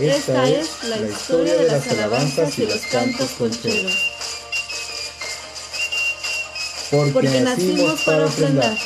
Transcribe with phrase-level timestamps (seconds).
[0.00, 3.92] Esta es la historia de las alabanzas y los cantos colcheros.
[7.12, 8.78] Porque nacimos para ofrendar.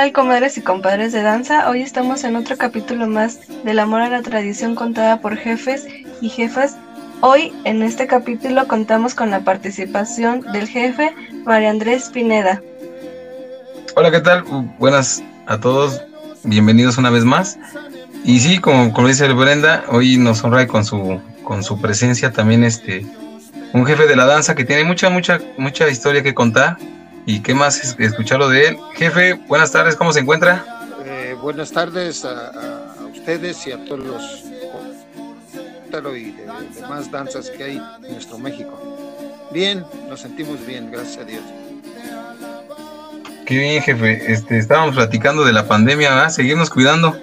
[0.00, 1.68] Tal, comadres y compadres de danza?
[1.68, 5.86] Hoy estamos en otro capítulo más del amor a la tradición contada por jefes
[6.22, 6.78] y jefas.
[7.20, 12.62] Hoy, en este capítulo, contamos con la participación del jefe María Andrés Pineda.
[13.94, 14.42] Hola, ¿qué tal?
[14.78, 16.00] Buenas a todos,
[16.44, 17.58] bienvenidos una vez más.
[18.24, 22.64] Y sí, como, como dice Brenda, hoy nos honra con su, con su presencia también
[22.64, 23.04] este,
[23.74, 26.78] un jefe de la danza que tiene mucha, mucha, mucha historia que contar
[27.30, 28.78] y qué más es escucharlo de él.
[28.94, 30.64] Jefe, buenas tardes, ¿cómo se encuentra?
[31.04, 34.44] Eh, buenas tardes a, ustedes y a todos los
[36.16, 36.46] y de,
[36.80, 38.78] demás danzas que hay en nuestro México.
[39.52, 41.42] Bien, nos sentimos bien, gracias a Dios.
[43.44, 44.32] Qué bien, jefe.
[44.32, 46.30] Este, estábamos platicando de la pandemia, ¿verdad?
[46.30, 47.16] Seguirnos cuidando.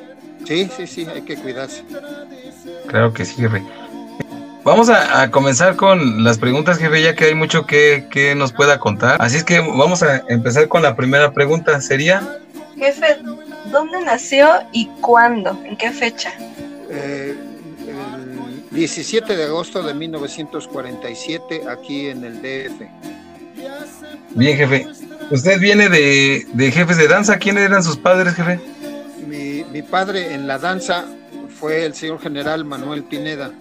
[0.45, 1.83] Sí, sí, sí, hay que cuidarse.
[2.87, 3.63] Claro que sí, jefe.
[4.67, 9.15] Vamos a, comenzar con las preguntas, jefe, ya que hay mucho que, nos pueda contar.
[9.21, 11.79] Así es que vamos a empezar con la primera pregunta.
[11.79, 12.41] ¿Sería?
[12.75, 13.17] Jefe,
[13.71, 15.57] ¿dónde nació y cuándo?
[15.63, 16.33] ¿En qué fecha?
[16.89, 17.33] Eh,
[17.87, 22.81] el 17 de agosto de 1947, aquí en el DF.
[24.31, 24.85] Bien, jefe.
[25.31, 27.37] Usted viene de, jefes de danza.
[27.37, 28.59] ¿Quiénes eran sus padres, jefe?
[29.25, 31.05] Mi, mi padre en la danza
[31.57, 33.53] fue el señor general Manuel Pineda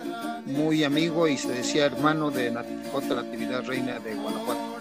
[0.46, 2.52] muy amigo y se decía hermano de
[2.92, 3.14] J.
[3.14, 4.76] Natividad Reina de Guanajuato.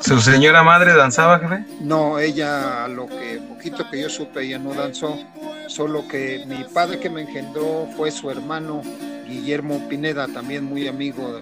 [0.00, 1.64] ¿Su señora madre danzaba, jefe?
[1.80, 5.18] No, ella, lo que poquito que yo supe, ella no danzó,
[5.66, 8.82] solo que mi padre que me engendró fue su hermano
[9.26, 11.40] Guillermo Pineda, también muy amigo,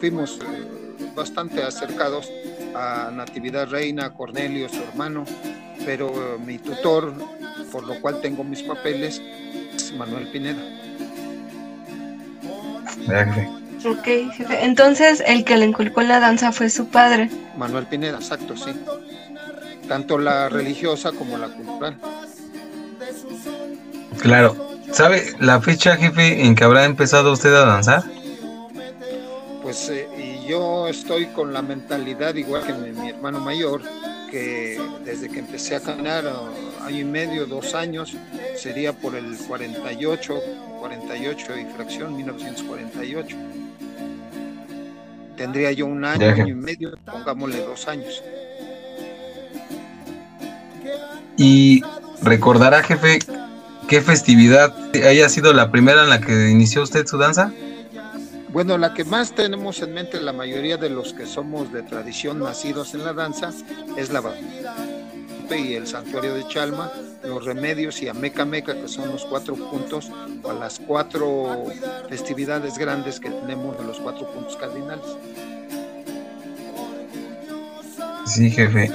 [0.00, 2.28] fuimos eh, bastante acercados
[2.74, 5.24] a Natividad Reina, Cornelio, su hermano,
[5.84, 7.14] pero eh, mi tutor,
[7.72, 9.22] por lo cual tengo mis papeles,
[9.74, 10.62] es Manuel Pineda.
[13.84, 14.64] Ok, jefe.
[14.64, 17.30] Entonces, el que le inculcó la danza fue su padre.
[17.56, 18.72] Manuel Pineda, exacto, sí.
[19.88, 21.96] Tanto la religiosa como la cultural.
[24.20, 24.56] Claro.
[24.92, 28.04] ¿Sabe la fecha, jefe, en que habrá empezado usted a danzar?
[29.62, 33.82] Pues eh, y yo estoy con la mentalidad, igual que mi, hermano mayor,
[34.30, 36.24] que desde que empecé a caminar,
[36.82, 38.16] año y medio, dos años,
[38.56, 40.40] sería por el 48,
[40.80, 43.36] 48 y fracción, 1948.
[45.36, 48.22] Tendría yo un año, año y medio, pongámosle dos años.
[51.36, 51.82] Y
[52.22, 53.18] recordará, jefe,
[53.88, 54.74] qué festividad
[55.06, 57.52] haya sido la primera en la que inició usted su danza.
[58.56, 62.38] Bueno, la que más tenemos en mente la mayoría de los que somos de tradición
[62.38, 63.50] nacidos en la danza
[63.98, 64.22] es la
[65.54, 66.90] y el santuario de Chalma,
[67.22, 70.10] los remedios y Ameca Meca, que son los cuatro puntos
[70.42, 71.64] o las cuatro
[72.08, 75.04] festividades grandes que tenemos de los cuatro puntos cardinales.
[78.24, 78.90] Sí, jefe.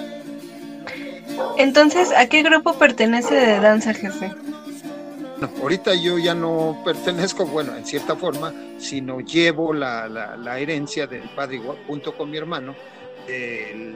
[1.60, 4.32] Entonces, ¿a qué grupo pertenece de danza, jefe?
[5.62, 11.30] Ahorita yo ya no pertenezco, bueno, en cierta forma, sino llevo la, la, herencia del
[11.36, 12.76] padre junto con mi hermano,
[13.28, 13.96] de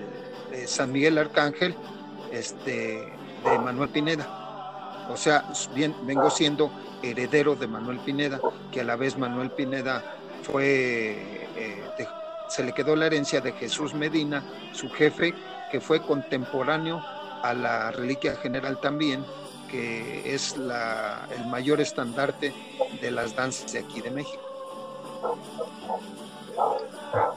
[0.66, 1.76] San Miguel Arcángel,
[2.32, 3.12] este,
[3.44, 5.08] de Manuel Pineda.
[5.10, 6.72] O sea, bien, vengo siendo
[7.04, 8.40] heredero de Manuel Pineda,
[8.72, 10.04] que a la vez Manuel Pineda
[10.42, 12.08] fue, eh,
[12.50, 14.44] se le quedó la herencia de Jesús Medina,
[14.74, 15.34] su jefe,
[15.72, 17.04] que fue contemporáneo
[17.44, 19.24] a la reliquia general también,
[19.70, 22.54] que es la, el mayor estandarte
[23.02, 24.42] de las danzas de aquí de México.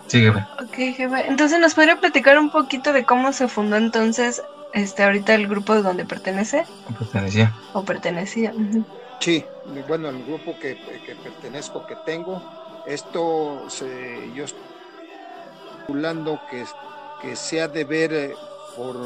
[0.07, 0.47] Sí, jefe.
[0.63, 1.27] Ok, jefe.
[1.29, 4.43] Entonces, ¿nos podría platicar un poquito de cómo se fundó entonces
[4.73, 6.65] este, ahorita el grupo de donde pertenece.
[6.99, 7.55] Pertenecía.
[7.73, 8.53] O pertenecía.
[9.21, 9.45] Sí,
[9.87, 10.79] bueno, el grupo que,
[11.23, 12.43] pertenezco, que tengo,
[12.87, 14.63] esto se, yo estoy
[15.79, 16.65] calculando que,
[17.21, 18.35] que se ha de ver eh,
[18.77, 18.97] por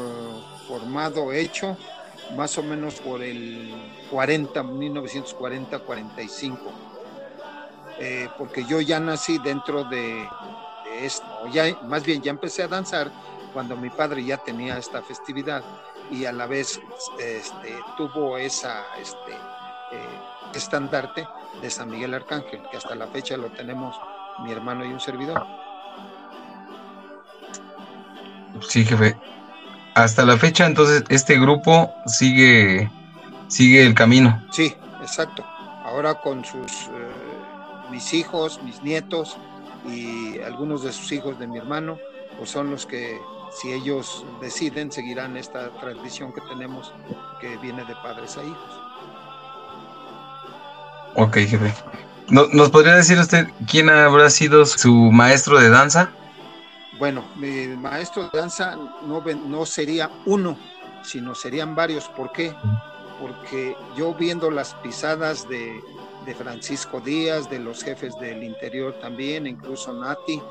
[0.67, 1.77] formado, hecho,
[2.35, 3.73] más o menos por el
[4.09, 6.57] 40, 1940-45.
[7.99, 10.27] eh, porque yo ya nací dentro de,
[11.01, 13.11] esto, ya, más bien ya empecé a danzar
[13.53, 15.63] cuando mi padre ya tenía esta festividad
[16.11, 16.81] y a la vez
[17.19, 20.19] este, tuvo esa este, eh,
[20.55, 21.27] estandarte
[21.61, 23.95] de San Miguel Arcángel, que hasta la fecha lo tenemos
[24.43, 25.45] mi hermano y un servidor.
[28.61, 29.15] Sí, jefe.
[29.95, 32.89] Hasta la fecha, entonces, este grupo sigue,
[33.47, 34.43] sigue el camino.
[34.51, 35.45] Sí, exacto.
[35.85, 39.37] Ahora con sus eh, mis hijos, mis nietos
[39.87, 41.99] y algunos de sus hijos de mi hermano,
[42.37, 43.19] pues son los que,
[43.61, 46.91] si ellos deciden, seguirán esta tradición que tenemos
[47.39, 48.79] que viene de padres a hijos.
[51.15, 51.73] Ok, jefe.
[52.29, 56.09] ¿Nos podría decir usted quién habrá sido su maestro de danza?
[57.03, 60.57] Bueno, mi maestro de danza no, no sería uno,
[61.01, 62.07] sino serían varios.
[62.07, 62.55] ¿Por qué?
[63.19, 65.83] Porque yo viendo las pisadas de,
[66.25, 70.41] de Francisco Díaz, de los jefes del interior también, incluso Nati,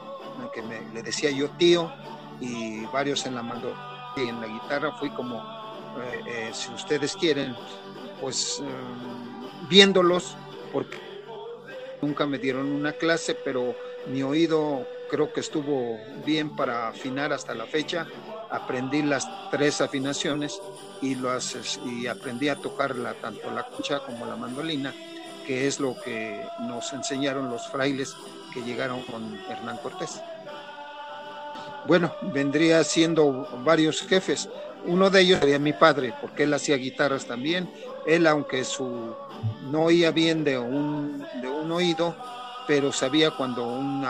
[0.53, 1.91] que me, le decía yo tío,
[2.39, 3.75] y varios en la mando
[4.19, 7.57] y en la guitarra, fui como, eh, eh, si ustedes quieren,
[8.21, 8.67] pues eh,
[9.71, 10.37] viéndolos,
[10.71, 10.99] porque
[12.03, 13.75] nunca me dieron una clase, pero
[14.07, 18.07] mi oído creo que estuvo bien para afinar hasta la fecha.
[18.51, 20.59] Aprendí las tres afinaciones
[21.03, 24.95] y, las, y aprendí a tocarla tanto la cucha como la mandolina
[25.47, 28.15] que es lo que nos enseñaron los frailes
[28.55, 30.21] que llegaron con Hernán Cortés.
[31.87, 34.49] Bueno, vendría siendo varios jefes.
[34.87, 37.69] Uno de ellos sería mi padre, porque él hacía guitarras también.
[38.07, 39.15] Él, aunque su
[39.71, 42.15] no oía bien de un, de un oído,
[42.67, 44.05] pero sabía cuando un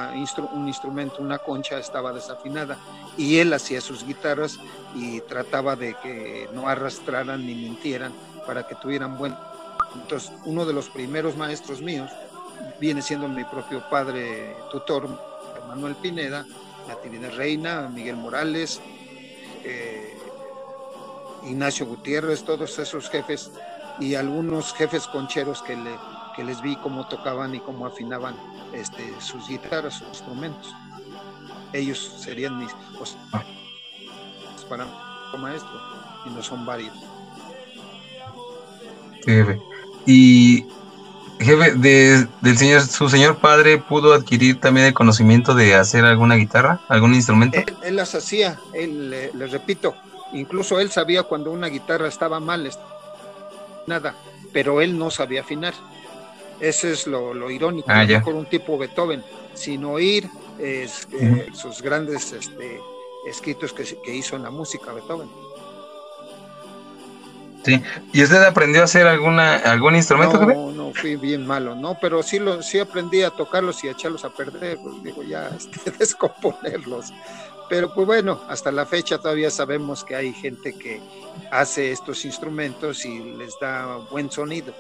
[0.67, 2.79] instrumento, una concha estaba desafinada.
[3.17, 4.59] Y él hacía sus guitarras
[4.95, 8.13] y trataba de que no arrastraran ni mintieran
[8.47, 9.35] para que tuvieran buen
[9.95, 12.11] entonces, uno de los primeros maestros míos
[12.81, 15.09] viene siendo mi propio padre tutor,
[15.69, 16.47] Manuel Pineda,
[16.89, 18.81] Natividad Reina, Miguel Morales,
[19.65, 20.17] eh,
[21.45, 23.51] Ignacio Gutiérrez, todos esos jefes
[24.01, 25.91] y algunos jefes concheros que, le,
[26.35, 28.35] que les vi cómo tocaban y cómo afinaban
[28.73, 30.75] este, sus guitarras, sus instrumentos.
[31.73, 33.17] Ellos serían mis pues,
[34.69, 34.87] para
[35.39, 35.81] maestro
[36.27, 36.95] y no son varios.
[40.07, 40.67] Y
[41.39, 46.37] jefe, de, del señor, su señor padre pudo adquirir también el conocimiento de hacer alguna
[46.37, 47.59] guitarra, algún instrumento.
[47.83, 49.95] Él, las hacía, él, le, repito,
[50.33, 52.69] incluso él sabía cuando una guitarra estaba mal,
[53.87, 54.15] nada,
[54.53, 55.75] pero él no sabía afinar.
[56.63, 60.31] Ese es lo, irónico, ah, por un tipo Beethoven, sin oír
[60.61, 60.89] eh,
[61.53, 62.81] sus grandes este,
[63.27, 65.29] escritos que, que hizo en la música Beethoven.
[67.65, 67.83] Sí.
[68.13, 70.39] ¿Y usted aprendió a hacer alguna algún instrumento?
[70.39, 73.93] No, no, fui bien malo, no, pero sí lo, sí aprendí a tocarlos y a
[73.93, 77.13] echarlos a perder, pues, digo ya, este, descomponerlos.
[77.69, 81.01] Pero pues bueno, hasta la fecha todavía sabemos que hay gente que
[81.51, 84.75] hace estos instrumentos y les da buen sonido.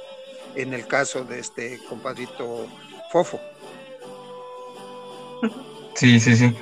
[0.54, 2.66] En el caso de este compadrito
[3.10, 3.40] Fofo.
[5.94, 6.54] Sí, sí, sí.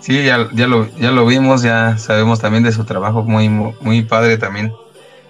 [0.00, 4.02] Sí, ya, ya, lo, ya lo vimos, ya sabemos también de su trabajo muy, muy
[4.02, 4.72] padre también.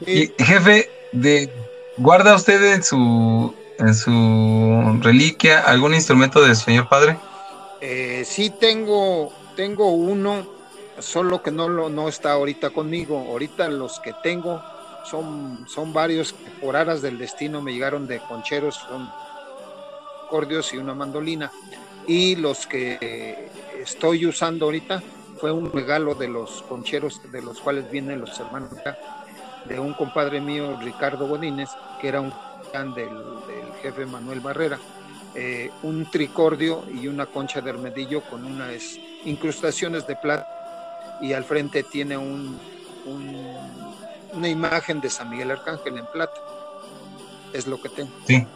[0.07, 1.53] Y, jefe, de,
[1.99, 7.19] ¿guarda usted en su, en su reliquia algún instrumento de su señor padre?
[7.83, 10.47] Eh, sí tengo, tengo uno,
[10.99, 13.19] solo que no, lo, no está ahorita conmigo.
[13.29, 14.63] Ahorita los que tengo
[15.05, 19.09] son, son varios que por aras del destino me llegaron de concheros, son
[20.27, 21.51] acordeos y una mandolina.
[22.07, 25.03] Y los que estoy usando ahorita
[25.39, 28.71] fue un regalo de los concheros de los cuales vienen los hermanos
[29.65, 32.33] de un compadre mío, Ricardo Godínez, que era un
[32.73, 33.11] fan del,
[33.83, 34.79] jefe Manuel Barrera,
[35.35, 40.47] eh, un tricordio y una concha de armadillo con unas incrustaciones de plata
[41.21, 42.59] y al frente tiene un,
[44.33, 46.41] una imagen de San Miguel Arcángel en plata.
[47.53, 48.11] Es lo que tengo.
[48.27, 48.47] Sí.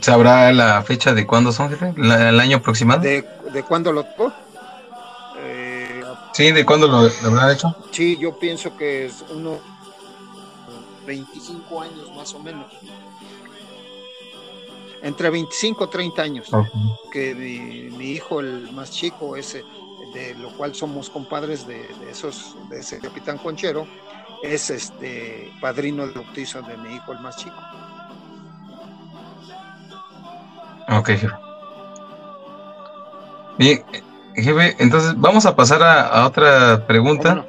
[0.00, 1.92] ¿Sabrá la fecha de cuándo son, jefe?
[1.96, 3.02] ¿El año aproximado?
[3.02, 4.32] ¿De, de cuándo lo tocó?
[6.32, 7.74] Sí, ¿de cuándo lo, habrá hecho?
[7.90, 9.58] Sí, yo pienso que es unos
[11.06, 12.66] 25 años más o menos.
[15.02, 16.50] Entre 25 y 30 años.
[17.12, 19.64] Que mi, hijo, el más chico, ese,
[20.12, 23.86] de lo cual somos compadres de, esos, de ese capitán Conchero,
[24.42, 27.56] es este padrino de bautizo de mi hijo, el más chico.
[30.88, 31.10] Ok.
[33.58, 33.84] Bien,
[34.34, 37.46] Jefe, entonces vamos a pasar a, otra pregunta,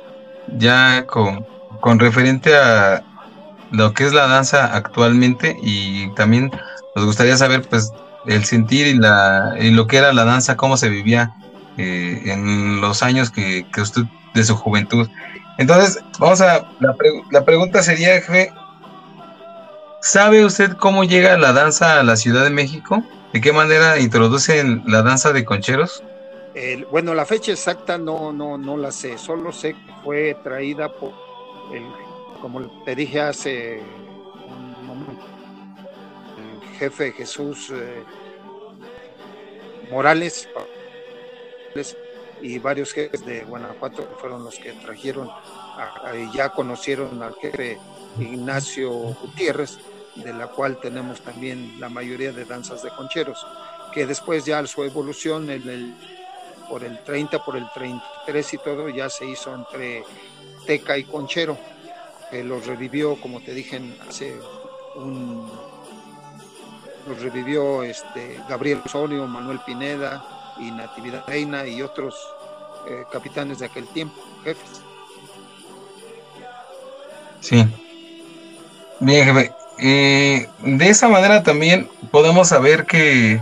[0.58, 1.46] ya con,
[1.80, 3.04] con, referente a
[3.72, 6.52] lo que es la danza actualmente y también
[6.96, 7.92] nos gustaría saber pues
[8.28, 11.34] el sentir y, la, y lo que era la danza, cómo se vivía
[11.78, 14.04] eh, en los años que, que, usted
[14.34, 15.10] de su juventud.
[15.58, 16.96] Entonces, vamos a, la,
[17.32, 18.52] la pregunta sería, jefe,
[20.02, 23.04] ¿sabe usted cómo llega la danza a la Ciudad de México?
[23.34, 26.04] ¿De qué manera introducen la danza de concheros?
[26.92, 31.12] bueno, la fecha exacta no, no, no la sé, solo sé que fue traída por
[31.74, 31.84] el,
[32.40, 33.82] como te dije hace
[34.48, 35.26] un momento,
[36.38, 38.04] el jefe Jesús eh,
[39.90, 40.48] Morales
[42.42, 45.30] y varios jefes de Guanajuato fueron los que trajeron,
[46.34, 47.78] ya conocieron al jefe
[48.20, 49.78] Ignacio Gutiérrez,
[50.16, 53.46] de la cual tenemos también la mayoría de danzas de concheros,
[53.94, 55.96] que después ya su evolución en el
[56.70, 60.04] por el 30, por el 33 y todo, ya se hizo entre
[60.66, 61.58] Teca y Conchero,
[62.32, 64.40] que los revivió, como te dije, hace
[64.96, 65.52] un...
[67.08, 72.16] Los revivió este, Gabriel Osorio, Manuel Pineda y Natividad Reina y otros
[72.88, 74.82] eh, capitanes de aquel tiempo, jefes.
[77.40, 77.66] Sí.
[79.00, 79.52] Bien, jefe.
[79.80, 83.42] Eh, de esa manera también podemos saber que,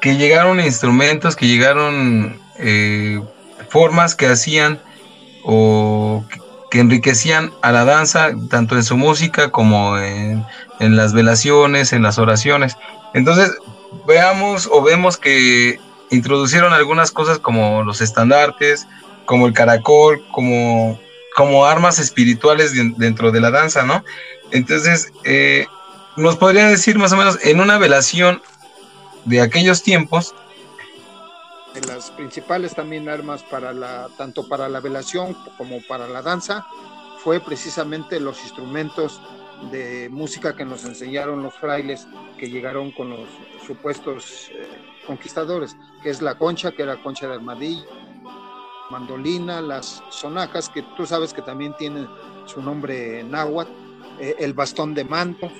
[0.00, 3.20] que llegaron instrumentos, que llegaron eh,
[3.68, 4.80] formas que hacían
[5.44, 6.24] o
[6.70, 10.44] que enriquecían a la danza, tanto en su música como en,
[10.80, 12.76] las velaciones, en las oraciones.
[13.14, 13.52] Entonces,
[14.06, 15.78] veamos o vemos que
[16.12, 18.86] introducieron algunas cosas como los estandartes,
[19.24, 21.00] como el caracol, como,
[21.34, 24.04] como armas espirituales dentro de la danza, ¿no?
[24.50, 25.66] Entonces, eh,
[26.16, 28.42] nos podría decir más o menos en una velación
[29.24, 30.34] de aquellos tiempos,
[31.86, 36.66] las principales también armas para la, tanto para la velación como para la danza,
[37.24, 39.22] fue precisamente los instrumentos
[39.70, 43.28] de música que nos enseñaron los frailes que llegaron con los
[43.66, 44.68] supuestos eh,
[45.06, 47.86] conquistadores, que es la concha, que era concha de armadillo,
[48.90, 52.08] mandolina, las sonajas, que tú sabes que también tienen
[52.46, 53.70] su nombre náhuatl,
[54.20, 55.50] eh, el bastón de mando,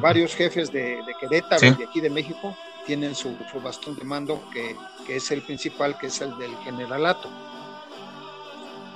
[0.00, 4.76] varios jefes de, Querétaro y de aquí de México tienen su, bastón de mando, que,
[5.08, 7.30] es el principal, que es el del generalato.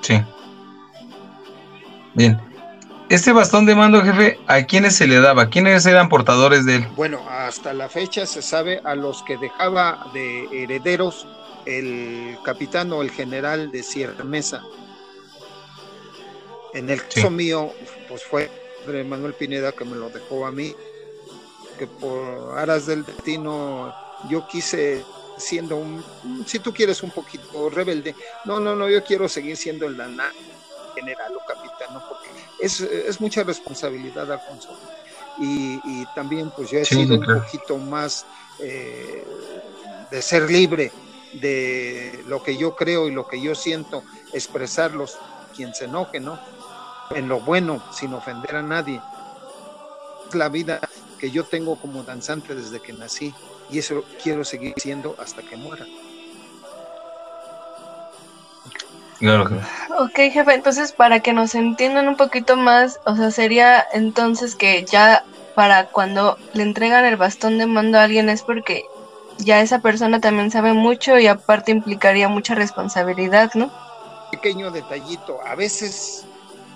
[0.02, 0.20] Sí.
[2.14, 2.50] Bien.
[3.11, 5.50] Este bastón de mando, jefe, ¿a quiénes se le daba?
[5.50, 6.88] ¿Quiénes eran portadores de él?
[6.95, 11.26] Bueno, hasta la fecha se sabe a los que dejaba de herederos
[11.67, 14.62] el capitán o el general de Sierra Mesa.
[16.73, 17.73] En el caso mío,
[18.09, 18.49] pues fue
[18.87, 20.73] Manuel Pineda que me lo dejó a mí
[21.81, 23.93] que por aras del destino
[24.29, 25.02] yo quise
[25.37, 26.05] siendo un,
[26.47, 28.14] si tú quieres un poquito rebelde,
[28.45, 29.97] no, no, no, yo quiero seguir siendo el
[30.95, 32.19] general o capitán, ¿no?
[32.61, 34.71] Es, es mucha responsabilidad, Alfonso.
[35.38, 38.26] Y, y, también pues yo he sido un poquito más
[38.59, 39.25] eh,
[40.11, 40.93] de ser libre
[41.35, 44.02] de lo que yo creo y lo que yo siento,
[44.33, 45.17] expresarlos,
[45.57, 46.38] quien se enoje, ¿no?
[47.11, 49.00] En lo bueno, sin ofender a nadie.
[50.33, 50.81] La vida
[51.19, 53.35] que yo tengo como danzante desde que nací
[53.71, 55.87] y eso quiero seguir siendo hasta que muera.
[59.98, 64.84] Ok, jefe, entonces para que nos entiendan un poquito más, o sea, sería entonces que
[64.84, 65.24] ya
[65.54, 68.84] para cuando le entregan el bastón de mando a alguien es porque
[69.38, 73.70] ya esa persona también sabe mucho y aparte implicaría mucha responsabilidad, ¿no?
[74.30, 76.24] Pequeño detallito, a veces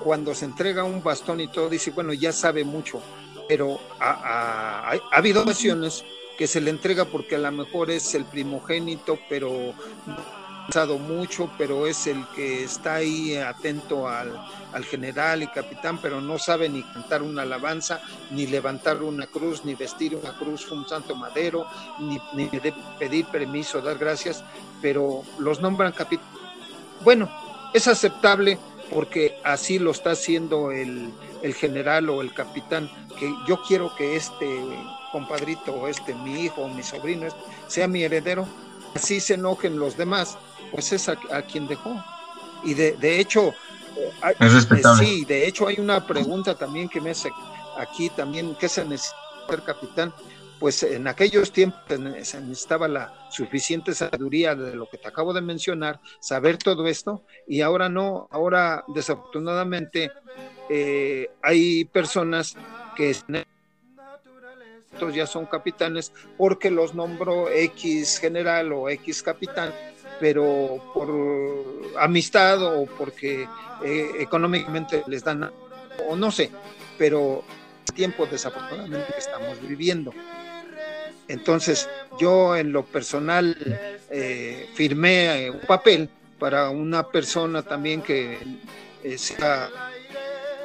[0.01, 3.01] cuando se entrega un bastón y todo dice, bueno, ya sabe mucho,
[3.49, 6.05] pero ha, habido ocasiones
[6.37, 9.73] que se le entrega porque a lo mejor es el primogénito, pero
[10.07, 14.33] ha pasado mucho, pero es el que está ahí atento al,
[14.85, 19.75] general y capitán, pero no sabe ni cantar una alabanza, ni levantar una cruz, ni
[19.75, 21.67] vestir una cruz un santo madero,
[22.01, 22.51] ni, ni
[22.99, 24.43] pedir permiso, dar gracias,
[24.83, 26.27] pero los nombran capitán.
[27.03, 27.31] Bueno,
[27.73, 28.59] es aceptable
[28.91, 34.17] porque así lo está haciendo el, el general o el capitán, que yo quiero que
[34.17, 34.61] este
[35.13, 37.29] compadrito este mi hijo o mi sobrino
[37.69, 38.47] sea mi heredero,
[38.95, 40.37] así se enojen los demás,
[40.75, 42.03] pues es a, quien dejó.
[42.65, 43.55] Y de, de hecho,
[44.41, 47.31] es eh, sí, de hecho hay una pregunta también que me hace
[47.79, 49.17] aquí también, ¿qué se necesita
[49.49, 50.13] ser capitán?
[50.59, 51.81] pues en aquellos tiempos
[52.23, 57.23] se necesitaba la suficiente sabiduría de lo que te acabo de mencionar, saber todo esto,
[57.47, 60.11] y ahora no, ahora desafortunadamente
[60.71, 62.57] eh, hay personas
[62.97, 63.15] que
[65.13, 69.71] ya son capitanes porque los nombró X general o X capitán,
[70.21, 71.11] pero por
[71.99, 73.49] amistad o porque
[73.85, 75.51] eh, económicamente les dan,
[76.09, 76.51] o no sé,
[76.99, 77.45] pero
[77.95, 80.13] tiempo desafortunadamente que estamos viviendo.
[81.29, 83.57] Entonces, yo en lo personal
[84.11, 88.39] eh, firmé un papel para una persona también que
[89.17, 89.71] sea,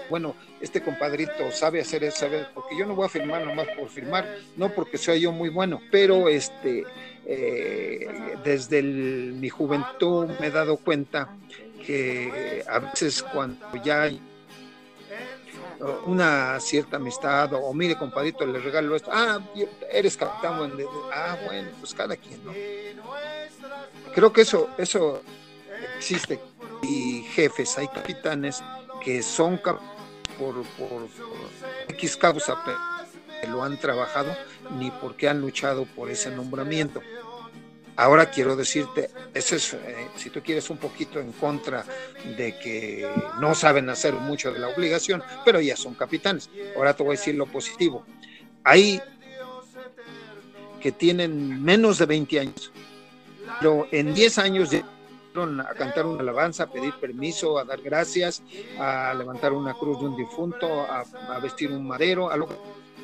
[0.09, 3.89] bueno, este compadrito sabe hacer eso, sabe, porque yo no voy a firmar nomás por
[3.89, 4.27] firmar,
[4.57, 6.83] no porque sea yo muy bueno, pero este,
[7.25, 11.35] eh, desde mi juventud me he dado cuenta
[11.85, 14.21] que a veces cuando ya hay
[16.05, 19.39] una cierta amistad o, mire compadrito le regalo esto ah
[19.91, 20.71] eres capitán
[21.13, 22.53] ah bueno pues cada quien no
[24.13, 25.21] creo que eso eso
[25.97, 26.39] existe
[26.83, 28.61] y jefes hay capitanes
[29.03, 29.99] que son capitanes
[30.39, 31.07] por, por,
[31.89, 32.71] X causa que
[33.47, 34.35] lo han trabajado
[34.77, 37.01] ni porque han luchado por ese nombramiento.
[37.95, 41.83] Ahora quiero decirte, ese es, eh, si tú quieres, un poquito en contra
[42.37, 43.09] de que
[43.41, 46.49] no saben hacer mucho de la obligación, pero ya son capitanes.
[46.77, 48.05] Ahora te voy a decir lo positivo.
[48.63, 49.01] Hay
[50.79, 52.71] que tienen menos de 20 años,
[53.59, 54.69] pero en 10 años
[55.35, 58.43] a cantar una alabanza, a pedir permiso, a dar gracias,
[58.77, 62.37] a levantar una cruz de un difunto, a, vestir un madero, a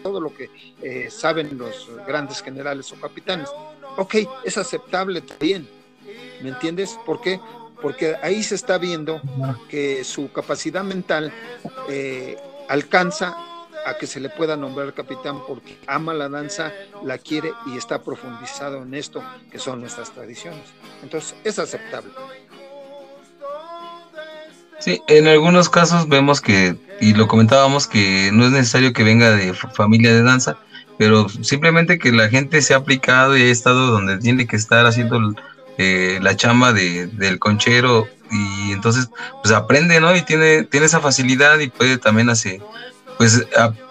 [0.05, 0.51] todo lo que
[0.83, 3.49] eh, saben los grandes generales o capitanes.
[3.97, 5.67] Ok, es aceptable también,
[6.43, 6.95] ¿me entiendes?
[7.07, 7.39] ¿Por qué?
[7.81, 9.19] Porque ahí se está viendo
[9.67, 11.33] que su capacidad mental
[11.89, 12.37] eh,
[12.69, 13.35] alcanza
[13.87, 16.71] a que se le pueda nombrar capitán porque ama la danza,
[17.03, 20.65] la quiere y está profundizado en esto que son nuestras tradiciones.
[21.01, 22.11] Entonces es aceptable.
[24.85, 29.31] Sí, en algunos casos vemos que, y lo comentábamos, que no es necesario que venga
[29.31, 30.59] de familia de danza,
[30.99, 34.85] pero simplemente que la gente se ha aplicado y ha estado donde tiene que estar
[34.85, 35.33] haciendo
[35.79, 39.09] eh, la chamba de, del conchero y entonces
[39.41, 40.15] pues aprende, ¿no?
[40.15, 42.61] Y tiene, tiene esa facilidad y puede también hacer,
[43.17, 43.43] pues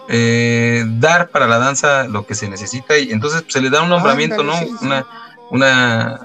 [0.08, 3.82] eh, dar para la danza lo que se necesita y entonces pues, se le da
[3.82, 4.54] un nombramiento, ¿no?
[4.80, 5.04] Una,
[5.50, 6.20] una...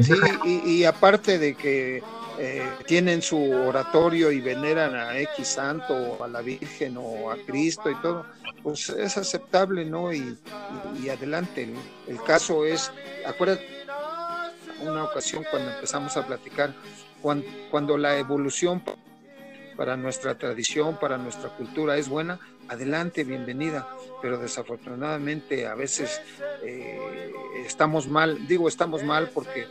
[0.00, 0.14] Sí,
[0.64, 2.02] y, aparte de que
[2.40, 7.36] eh, tienen su oratorio y veneran a X santo o a la Virgen o a
[7.36, 8.24] Cristo y todo,
[8.62, 10.12] pues es aceptable, ¿no?
[10.12, 10.38] Y,
[11.10, 11.68] adelante.
[12.06, 12.92] El, caso es,
[13.26, 13.66] acuérdate,
[14.82, 16.74] una ocasión cuando empezamos a platicar,
[17.20, 18.82] cuando, cuando la evolución
[19.76, 23.88] para nuestra tradición, para nuestra cultura es buena, adelante, bienvenida.
[24.20, 26.20] Pero desafortunadamente a veces
[26.62, 27.32] eh,
[27.64, 29.66] estamos mal, digo estamos mal porque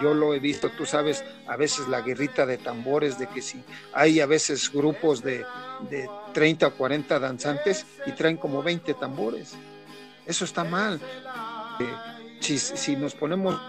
[0.00, 3.62] yo lo he visto, tú sabes, a veces la guerrita de tambores, de que si
[3.92, 5.44] hay a veces grupos de,
[5.90, 9.54] de 30 o 40 danzantes y traen como 20 tambores.
[10.26, 11.00] Eso está mal.
[12.40, 13.60] Si, si nos ponemos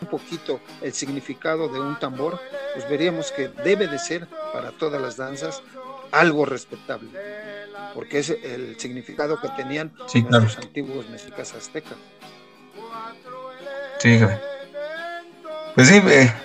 [0.00, 2.38] un poquito el significado de un tambor,
[2.74, 5.62] pues veríamos que debe de ser para todas las danzas
[6.12, 7.10] algo respetable,
[7.94, 9.92] porque es el significado que tenían
[10.30, 11.96] los antiguos mexicas aztecas.
[13.98, 14.20] Sí,
[15.74, 16.02] pues sí,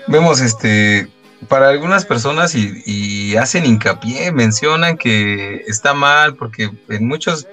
[0.08, 1.10] vemos este
[1.48, 7.48] para algunas personas y, y, hacen hincapié, mencionan que está mal porque en muchos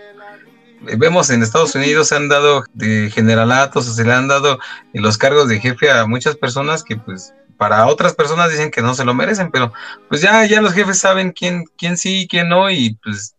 [0.96, 4.59] vemos en Estados Unidos se han dado de generalatos o se le han dado
[4.92, 8.94] los cargos de jefe a muchas personas que pues para otras personas dicen que no
[8.94, 9.72] se lo merecen, pero
[10.08, 13.36] pues ya, ya los jefes saben quién, quién sí y quién no y pues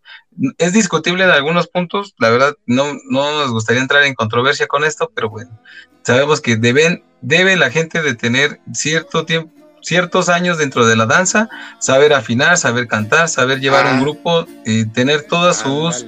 [0.58, 4.84] es discutible en algunos puntos, la verdad no, no nos gustaría entrar en controversia con
[4.84, 5.60] esto, pero bueno,
[6.04, 9.52] sabemos que deben, debe la gente de tener cierto tiempo,
[9.82, 11.48] ciertos años dentro de la danza,
[11.80, 14.02] saber afinar, saber cantar, saber llevar un ah.
[14.02, 16.06] grupo, y tener todas sus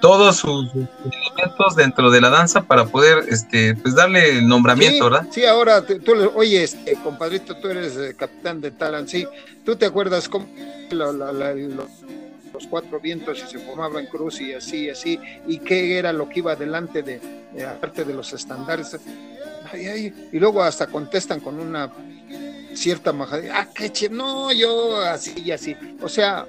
[0.00, 5.26] todos sus elementos dentro de la danza para poder este pues darle el nombramiento, ¿verdad?
[5.30, 6.00] Sí, ahora tú,
[6.34, 9.26] oye, este, compadrito, tú eres eh, capitán de Talan, sí,
[9.64, 10.46] ¿tú te acuerdas cómo
[10.90, 16.40] los cuatro vientos y se formaban cruz y así, así, y qué era lo que
[16.40, 17.20] iba delante de,
[17.64, 18.96] aparte de los estándares?
[19.72, 21.92] y luego hasta contestan con una
[22.74, 26.46] cierta majadera, ah, qué chido, no, yo así y así, o sea,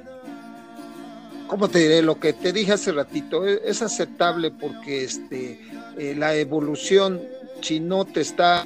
[1.51, 2.01] ¿cómo te diré?
[2.01, 5.59] Lo que te dije hace ratito e, es, aceptable porque este,
[5.97, 7.21] eh, la evolución,
[7.59, 8.65] si no te está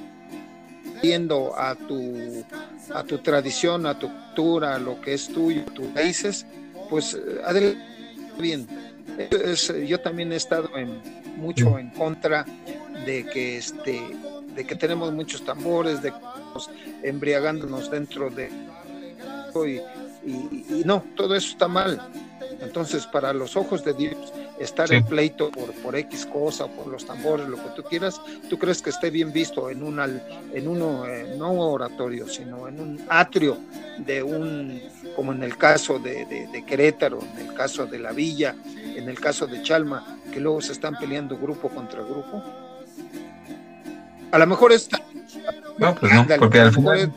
[1.01, 2.45] viendo a tu,
[2.93, 6.45] a tu tradición, a tu cultura, a lo que es tuyo, tus raíces,
[6.87, 7.83] pues eh, adelante
[8.37, 8.67] bien.
[9.87, 11.01] yo también he estado en,
[11.37, 12.45] mucho en contra
[13.03, 13.99] de que este
[14.55, 16.69] de que tenemos muchos tambores, de que estamos
[17.01, 18.49] embriagándonos dentro de
[19.65, 19.79] y,
[20.29, 22.01] y, no, todo eso está mal.
[22.61, 27.05] Entonces, para los ojos de Dios estar en pleito por, por X cosa, por los
[27.05, 31.05] tambores, lo que tú quieras, ¿tú crees que esté bien visto en, un, en uno,
[31.05, 33.57] eh, no oratorio, sino en un atrio
[33.97, 34.81] de un,
[35.15, 38.55] como en el caso de, de, Querétaro, en el caso de La Villa,
[38.95, 42.43] en el caso de Chalma, que luego se están peleando grupo contra grupo?
[44.31, 45.01] A lo mejor está...
[45.77, 47.11] No, pues no, porque al final...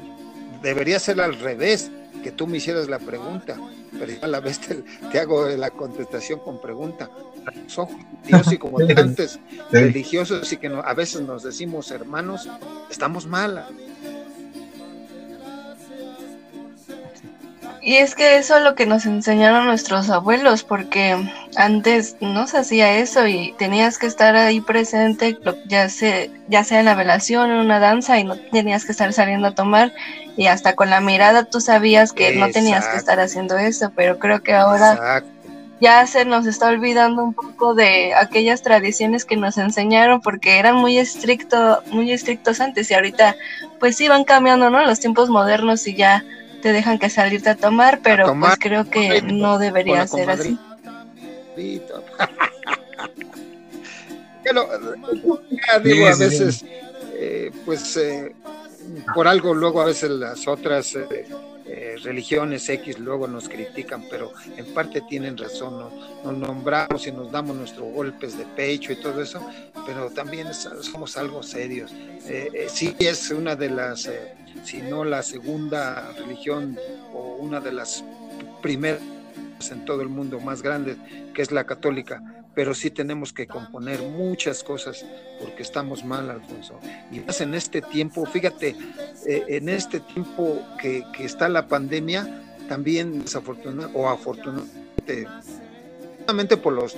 [0.62, 1.88] Debería ser al revés,
[2.22, 3.57] que tú me hicieras la pregunta,
[3.98, 7.11] pero a la vez te, hago la contestación con pregunta.
[7.66, 7.88] Son
[8.26, 9.38] Dios y como antes
[9.70, 12.48] religiosos y que a veces nos decimos hermanos,
[12.90, 13.66] estamos mal.
[17.88, 21.16] Y es que eso es lo que nos enseñaron nuestros abuelos, porque
[21.57, 26.81] antes no se hacía eso y tenías que estar ahí presente, ya sea, ya sea
[26.81, 29.94] en la velación, en una danza, y no tenías que estar saliendo a tomar,
[30.37, 34.18] y hasta con la mirada tú sabías que no tenías que estar haciendo eso, pero
[34.18, 35.24] creo que ahora
[35.81, 40.74] ya se nos está olvidando un poco de aquellas tradiciones que nos enseñaron, porque eran
[40.74, 43.35] muy estricto, muy estrictos antes, y ahorita
[43.81, 44.85] pues sí van cambiando, ¿no?
[44.85, 46.22] Los tiempos modernos y ya
[46.62, 50.58] te dejan que salirte a tomar, pero pues creo que no debería ser así.
[55.82, 56.64] digo, a veces,
[57.14, 58.34] eh, pues eh,
[59.14, 61.26] por algo luego a veces las otras eh,
[62.02, 65.90] religiones X luego nos critican, pero en parte tienen razón,
[66.24, 69.46] nos, nombramos y nos damos nuestros golpes de pecho y todo eso,
[69.87, 71.94] pero también somos algo serios.
[72.68, 74.09] sí es una de las
[74.64, 76.78] sino la segunda religión
[77.12, 78.04] o una de las
[78.62, 79.02] primeras
[79.70, 80.96] en todo el mundo más grandes,
[81.35, 82.22] que es la católica,
[82.58, 85.06] pero sí tenemos que componer muchas cosas
[85.38, 86.80] porque estamos mal, Alfonso.
[87.12, 88.74] Y más en este tiempo, fíjate,
[89.26, 95.28] eh, en este tiempo que, está la pandemia, también desafortunadamente o afortunadamente,
[96.60, 96.96] por los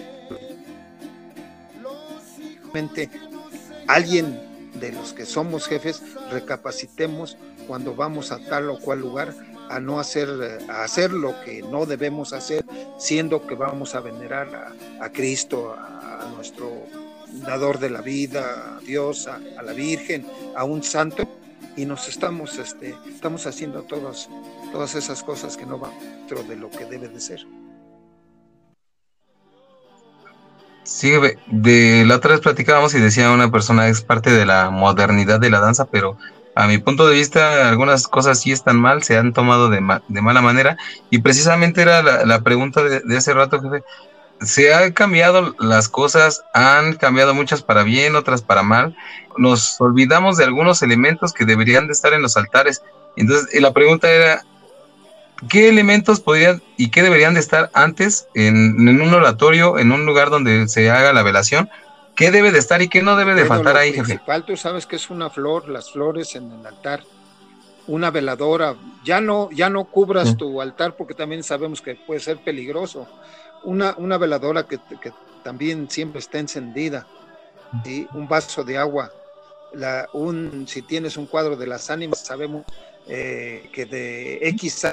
[3.86, 4.40] alguien
[4.80, 9.34] de los que somos jefes recapacitemos cuando vamos a tal o cual lugar
[9.70, 10.28] a no hacer,
[10.68, 12.64] a hacer lo que no debemos hacer,
[12.98, 16.68] siendo que vamos a venerar a, Cristo, a, nuestro
[17.46, 21.22] dador de la vida, a Dios, a, la Virgen, a un santo,
[21.76, 24.28] y nos estamos, este, estamos haciendo todas,
[24.72, 27.46] todas esas cosas que no van dentro de lo que debe de ser.
[30.82, 31.12] Sí,
[31.46, 35.50] de la otra vez platicábamos y decía una persona es parte de la modernidad de
[35.50, 36.18] la danza, pero
[36.54, 40.20] a mi punto de vista algunas cosas sí están mal, se han tomado de, de
[40.20, 40.76] mala manera
[41.10, 43.84] y precisamente era la, pregunta de, de, ese rato, jefe.
[44.40, 48.96] Se han cambiado las cosas, han cambiado muchas para bien, otras para mal.
[49.36, 52.82] Nos olvidamos de algunos elementos que deberían de estar en los altares.
[53.16, 54.42] Entonces, la pregunta era,
[55.48, 60.30] ¿qué elementos podrían y qué deberían de estar antes en, un oratorio, en un lugar
[60.30, 61.68] donde se haga la velación?
[62.20, 64.20] ¿Qué debe de estar y qué no debe de faltar ahí, jefe?
[64.46, 67.02] Tú sabes que es una flor, las flores en el altar,
[67.86, 68.76] una veladora.
[69.02, 73.08] Ya no, ya no cubras tu altar porque también sabemos que puede ser peligroso.
[73.62, 74.78] Una, una veladora que,
[75.42, 77.06] también siempre está encendida,
[78.12, 79.10] un vaso de agua.
[79.72, 82.66] La, un, si tienes un cuadro de las ánimas, sabemos
[83.06, 84.88] eh, que de X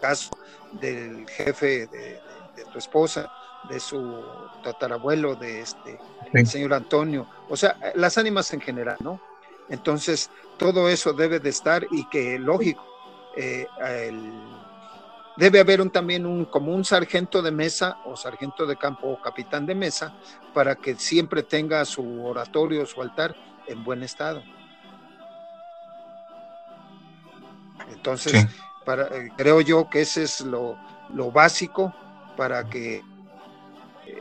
[0.00, 0.30] caso
[0.80, 2.18] del jefe de,
[2.72, 3.30] tu esposa,
[3.68, 4.22] de su
[4.62, 5.98] tatarabuelo, de este,
[6.44, 9.20] señor Antonio, o sea, las ánimas en general, ¿no?
[9.68, 12.84] Entonces, todo eso debe de estar y que, lógico,
[13.36, 13.66] eh,
[15.36, 19.20] debe haber un, también un, como un sargento de mesa o sargento de campo o
[19.20, 20.14] capitán de mesa
[20.54, 24.42] para que siempre tenga su oratorio, su altar en buen estado.
[27.92, 28.46] Entonces,
[28.84, 30.78] para, eh, creo yo que ese es lo,
[31.32, 31.94] básico
[32.36, 33.02] para que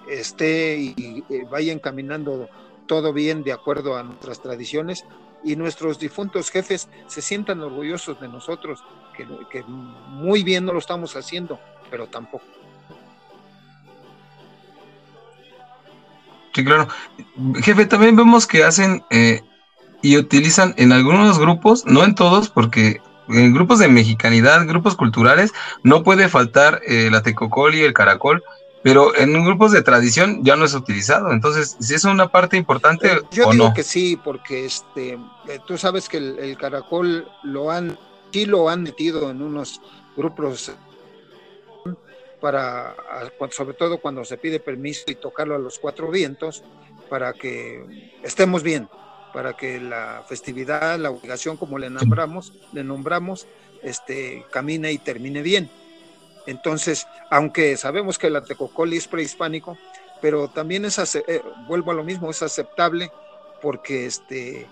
[0.10, 2.50] esté y, vaya encaminando
[2.86, 5.06] todo bien de acuerdo a nuestras tradiciones
[5.44, 8.84] y nuestros difuntos jefes se sientan orgullosos de nosotros,
[9.16, 9.64] que,
[10.08, 12.46] muy bien no lo estamos haciendo, pero tampoco.
[16.54, 16.88] Sí, claro.
[17.62, 19.42] Jefe, también vemos que hacen eh,
[20.02, 25.54] y utilizan en algunos grupos, no en todos, porque en grupos de mexicanidad, grupos culturales,
[25.84, 27.24] no puede faltar eh, la
[27.74, 28.44] y el caracol,
[28.86, 31.32] pero en grupos de tradición ya no es utilizado.
[31.32, 33.74] Entonces, si es una parte importante Yo o digo no?
[33.74, 35.14] que sí, porque este,
[35.48, 37.98] eh, tú sabes que el, caracol lo han,
[38.32, 39.82] sí lo han metido en unos
[40.16, 40.72] grupos
[42.40, 42.96] para,
[43.50, 46.64] sobre todo cuando se pide permiso y tocarlo a los cuatro vientos,
[47.10, 48.88] para que estemos bien
[49.34, 53.48] para que la festividad, la obligación, como le nombramos, le nombramos,
[53.82, 55.72] este, camine y termine bien.
[56.46, 59.78] Entonces, aunque sabemos que el Atecocoli es prehispánico,
[60.22, 63.12] pero también es, eh, vuelvo a lo mismo, es aceptable
[63.62, 64.68] porque este,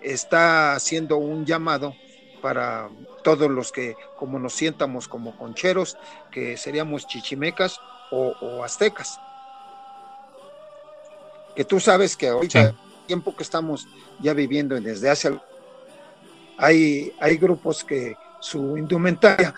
[0.00, 1.94] está haciendo un llamado
[2.40, 2.88] para
[3.22, 5.98] todos los que, como nos sientamos como concheros,
[6.30, 9.18] que seríamos chichimecas o, aztecas.
[11.54, 13.86] Que tú sabes que ahorita, el tiempo que estamos
[14.20, 15.38] ya viviendo desde hace
[16.58, 19.54] hay, hay grupos que su indumentaria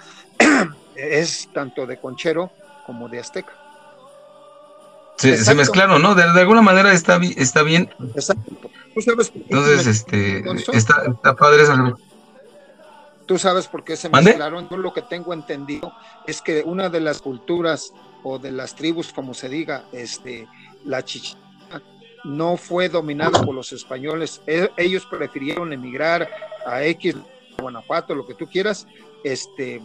[1.00, 2.50] es tanto de conchero
[2.86, 3.52] como de azteca.
[5.16, 6.14] Se, mezclaron, ¿no?
[6.14, 7.90] De, alguna manera está, está bien.
[8.14, 8.50] Exacto.
[8.96, 11.64] Entonces, este, está, está padre.
[13.26, 14.68] Tú sabes por qué se mezclaron.
[14.70, 15.92] Yo lo que tengo entendido
[16.26, 20.48] es que una de las culturas o de las tribus, como se diga, este,
[20.84, 21.36] la chicha
[22.24, 24.40] no fue dominada por los españoles.
[24.46, 26.28] E, ellos prefirieron emigrar
[26.66, 27.16] a X,
[27.58, 28.86] Guanajuato, lo que tú quieras,
[29.24, 29.80] este,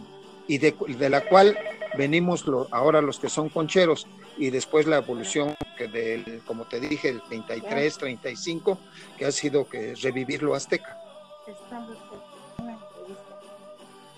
[0.48, 1.58] y de, la cual
[1.96, 4.06] venimos ahora los que son concheros
[4.38, 8.78] y después la evolución que del, como te dije, el 33, 35,
[9.18, 10.96] que ha sido que revivir lo azteca.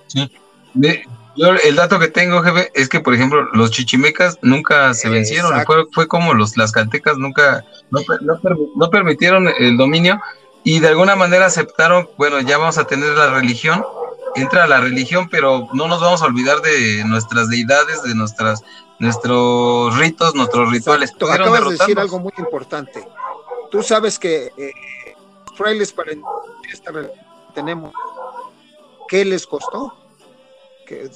[0.06, 0.30] Sí.
[1.36, 5.52] yo el dato que tengo, jefe, es que, por ejemplo, los chichimecas nunca se vencieron.
[5.66, 8.40] Fue, fue, como los las caltecas nunca, no, no,
[8.74, 10.20] no, permitieron el dominio
[10.64, 13.84] y de alguna manera aceptaron, bueno, ya vamos a tener la religión,
[14.34, 18.62] entra la religión, pero no nos vamos a olvidar de nuestras deidades, de nuestras
[18.98, 21.12] nuestros ritos, nuestros rituales.
[21.14, 23.06] Acabas de decir algo muy importante.
[23.70, 24.72] Tú sabes que eh,
[25.56, 26.12] frailes para
[26.72, 26.92] esta
[27.54, 27.92] tenemos,
[29.08, 29.94] ¿qué les costó?
[30.86, 31.10] Que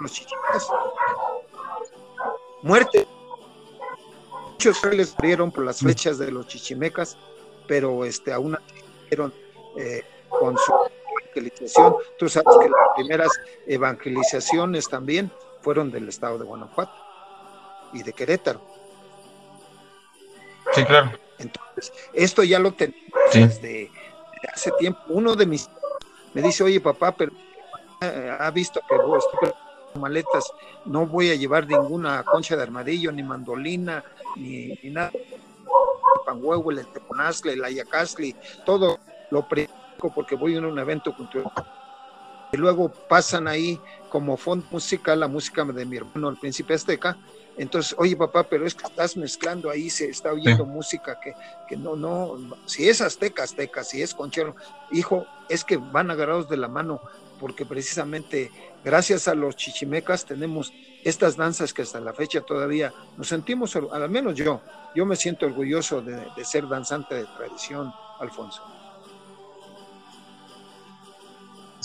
[0.00, 0.68] los chichitas.
[2.62, 3.06] Muerte.
[4.52, 7.16] Muchos frailes murieron por las flechas de los chichimecas,
[7.68, 8.74] pero este, aún así
[9.76, 10.72] eh, con su
[11.40, 11.96] evangelización.
[12.18, 13.30] Tú sabes que las primeras
[13.66, 16.92] evangelizaciones también fueron del estado de Guanajuato
[17.92, 18.60] y de Querétaro.
[20.72, 21.12] Sí, claro.
[21.38, 23.00] Entonces, esto ya lo tenemos
[23.32, 23.90] desde
[24.52, 25.00] hace tiempo.
[25.08, 25.68] Uno de mis
[26.34, 27.32] me dice, oye papá, pero
[28.02, 29.52] eh, ha visto que vos estoy
[29.98, 30.52] maletas,
[30.84, 34.04] no voy a llevar ninguna concha de armadillo, ni mandolina,
[34.36, 35.10] ni, nada.
[35.14, 38.98] El panhuevo, el teponazcle, el ayacasli, todo
[39.30, 39.75] lo predico
[40.14, 41.52] porque voy a un evento cultural
[42.52, 47.16] y luego pasan ahí como fondo musical la música de mi hermano, el príncipe azteca.
[47.58, 51.34] Entonces, oye papá, pero es que estás mezclando ahí, se está oyendo música que,
[51.66, 54.54] que, no, no, si es azteca, azteca, si es conchero,
[54.92, 57.00] hijo, es que van agarrados de la mano,
[57.40, 58.50] porque precisamente
[58.84, 64.10] gracias a los chichimecas tenemos estas danzas que hasta la fecha todavía nos sentimos, al
[64.10, 64.60] menos yo,
[64.94, 68.75] yo me siento orgulloso de ser danzante de tradición, Alfonso.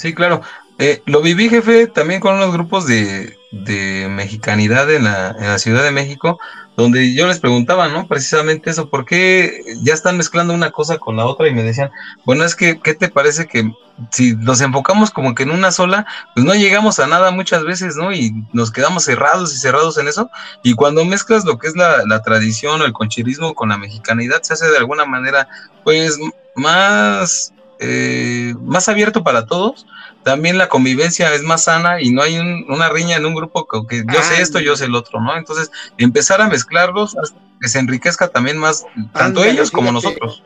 [0.02, 0.42] Sí, claro.
[0.80, 5.60] Eh, lo viví, jefe, también con unos grupos de, de mexicanidad en la, en la,
[5.60, 6.40] Ciudad de México,
[6.76, 8.08] donde yo les preguntaba, ¿no?
[8.08, 11.48] Precisamente eso, ¿por qué ya están mezclando una cosa con la otra?
[11.48, 11.92] Y me decían,
[12.26, 13.72] bueno, es que, ¿qué te parece que
[14.10, 17.96] si nos enfocamos como que en una sola, pues no llegamos a nada muchas veces,
[17.96, 18.12] ¿no?
[18.12, 20.32] Y nos quedamos cerrados y cerrados en eso.
[20.64, 24.42] Y cuando mezclas lo que es la, la tradición o el concherismo con la mexicanidad,
[24.42, 25.48] se hace de alguna manera,
[25.84, 26.18] pues,
[26.56, 29.88] más eh, más abierto para todos,
[30.22, 34.04] también la convivencia es más sana y no hay una riña en un grupo que,
[34.06, 35.36] yo sé esto, yo sé el otro, ¿no?
[35.36, 37.18] Entonces, empezar a mezclarlos
[37.60, 40.44] que se enriquezca también más, tanto ellos como nosotros.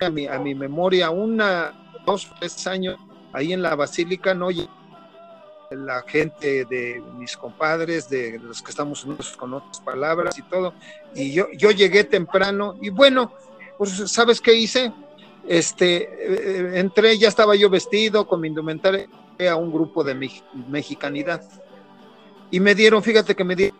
[0.00, 1.72] A mi, a mi memoria, una,
[2.06, 3.00] dos, tres años,
[3.32, 4.50] ahí en la basílica, no
[5.70, 10.72] la gente de mis compadres, de los que estamos unidos con otras palabras y todo,
[11.16, 13.32] y yo, yo llegué temprano, y bueno,
[13.76, 14.92] pues, ¿sabes qué hice?
[15.50, 19.08] Este, eh, entré, ya estaba yo vestido con mi indumentaria
[19.50, 20.14] a un grupo de
[20.68, 21.42] mexicanidad.
[22.52, 23.76] Y me dieron, fíjate que me dieron,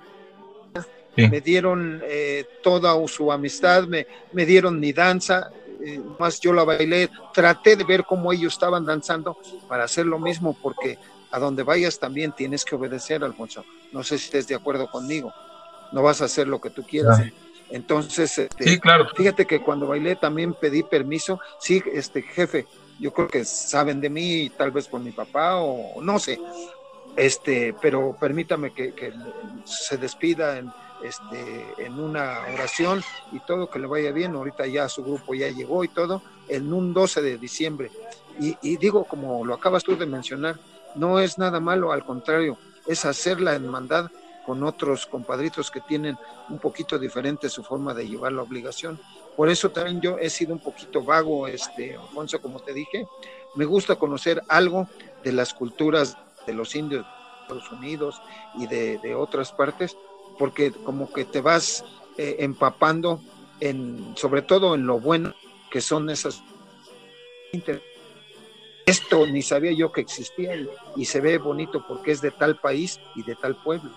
[1.14, 6.64] me dieron eh, toda su amistad, me, me dieron mi danza, eh, más yo la
[6.64, 10.98] bailé, traté de ver cómo ellos estaban danzando para hacer lo mismo, porque
[11.30, 13.64] a donde vayas también tienes que obedecer, Alfonso.
[13.92, 15.32] No sé si estés de acuerdo conmigo.
[15.92, 17.22] No vas a hacer lo que tú quieras.
[17.70, 19.08] Entonces, este, claro.
[19.14, 21.40] fíjate que cuando bailé también pedí permiso.
[21.58, 22.66] Sí, este jefe,
[22.98, 26.38] yo creo que saben de mí, tal vez por mi papá o no sé.
[27.16, 29.12] Este, pero permítame que,
[29.64, 30.72] se despida en,
[31.04, 33.02] este, en una oración
[33.32, 34.34] y todo, que le vaya bien.
[34.34, 37.90] Ahorita ya su grupo ya llegó y todo, en un 12 de diciembre.
[38.40, 40.58] Y, y digo, como lo acabas tú de mencionar,
[40.96, 44.10] no es nada malo, al contrario, es hacer la hermandad
[44.50, 48.98] con otros compadritos que tienen un poquito diferente su forma de llevar la obligación.
[49.36, 53.06] Por eso también yo he sido un poquito vago, este, Alfonso, como te dije.
[53.54, 54.88] Me gusta conocer algo
[55.22, 56.16] de las culturas
[56.48, 57.06] de los indios
[57.42, 58.20] Estados Unidos
[58.58, 59.96] y de, otras partes,
[60.36, 61.84] porque como que te vas
[62.18, 63.20] eh, empapando
[63.60, 65.32] en, sobre todo en lo bueno
[65.70, 66.42] que son esas
[68.90, 70.56] esto ni sabía yo que existía
[70.96, 73.92] y, se ve bonito porque es de tal país y de tal pueblo.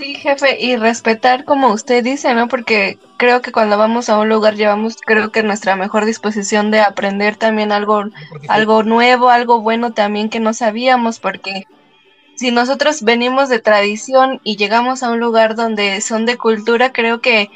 [0.00, 2.48] Sí, jefe, y respetar como usted dice, ¿no?
[2.48, 6.80] Porque creo que cuando vamos a un lugar llevamos, creo que nuestra mejor disposición de
[6.80, 8.04] aprender también algo,
[8.48, 11.66] algo nuevo, algo bueno también que no sabíamos, porque
[12.36, 17.20] si nosotros venimos de tradición y llegamos a un lugar donde son de cultura, creo
[17.20, 17.50] que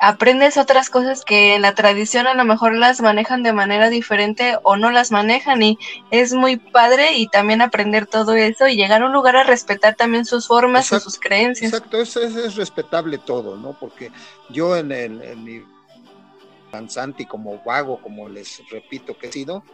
[0.00, 4.56] aprendes otras cosas que en la tradición a lo mejor las manejan de manera diferente
[4.62, 5.78] o no las manejan y
[6.10, 9.96] es muy padre y también aprender todo eso y llegar a un lugar a respetar
[9.96, 11.72] también sus formas y sus creencias.
[11.72, 13.76] Exacto, es, es, respetable todo, ¿no?
[13.78, 14.10] Porque
[14.50, 15.62] yo en, el, en mi
[16.72, 19.64] danzante y como vago, como les repito que he sido,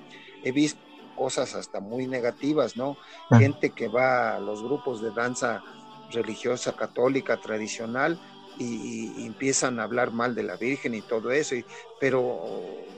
[0.43, 0.81] he visto
[1.15, 2.97] cosas hasta muy negativas, ¿no?
[3.31, 3.39] Ah.
[3.39, 5.63] Gente que va a los grupos de danza
[6.11, 8.19] religiosa, católica, tradicional,
[8.59, 11.57] y, empiezan a hablar mal de la Virgen y todo eso,
[11.99, 12.41] pero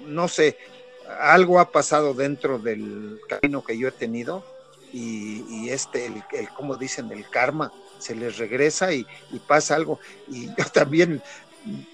[0.06, 0.56] no sé,
[1.20, 4.44] algo ha pasado dentro del camino que yo he tenido
[4.92, 9.06] y, este, el, como dicen, el karma, se les regresa y,
[9.46, 9.98] pasa algo.
[10.28, 11.22] Y yo también,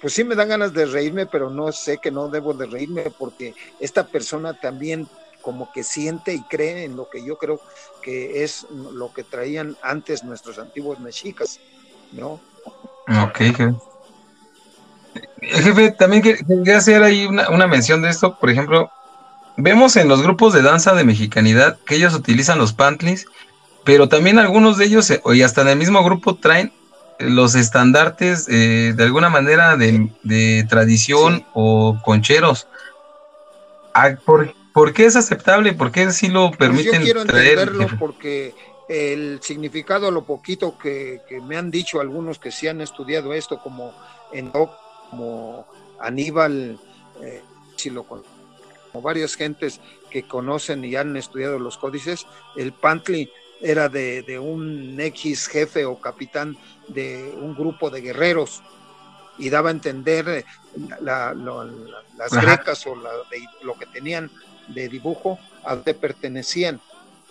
[0.01, 3.11] pues sí me dan ganas de reírme, pero no sé que no debo de reírme
[3.11, 5.09] porque esta persona también
[5.41, 7.61] como que siente y cree en lo que yo creo
[8.01, 11.59] que es lo que traían antes nuestros antiguos mexicas,
[12.13, 12.41] ¿no?
[13.09, 13.75] Ok, jefe.
[15.41, 18.39] Jefe, también quería hacer ahí una, mención de esto.
[18.39, 18.91] Por ejemplo,
[19.57, 23.27] vemos en los grupos de danza de mexicanidad que ellos utilizan los pantlis,
[23.85, 26.73] pero también algunos de ellos, eh, y hasta en el mismo grupo, traen
[27.19, 32.69] los estandartes eh, de alguna manera de, tradición o concheros.
[33.95, 35.73] Ah, ¿Por, qué es aceptable?
[35.73, 38.55] ¿Por qué sí lo permiten pues yo quiero entenderlo porque
[38.93, 43.95] el significado, lo poquito que, me han dicho algunos que sí han estudiado esto, como
[44.33, 45.67] en como
[45.99, 46.79] Aníbal,
[47.23, 47.43] eh,
[47.77, 48.23] si lo como
[49.03, 52.27] varias gentes que conocen y han estudiado los códices,
[52.57, 53.31] el Pantli
[53.63, 58.63] era de, un X jefe o capitán de un grupo de guerreros
[59.39, 60.45] y daba a entender eh,
[61.01, 64.31] las grecas o lo que tenían
[64.69, 66.81] de dibujo a donde pertenecían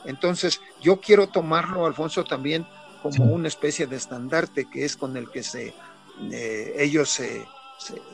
[0.06, 2.66] entonces, yo quiero tomarlo, Alfonso, también
[3.02, 5.74] como una especie de estandarte que es con el que se,
[6.32, 7.46] eh, ellos se,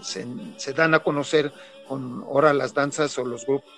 [0.02, 1.52] se, dan a conocer
[1.88, 3.69] con ahora las danzas o los grupos.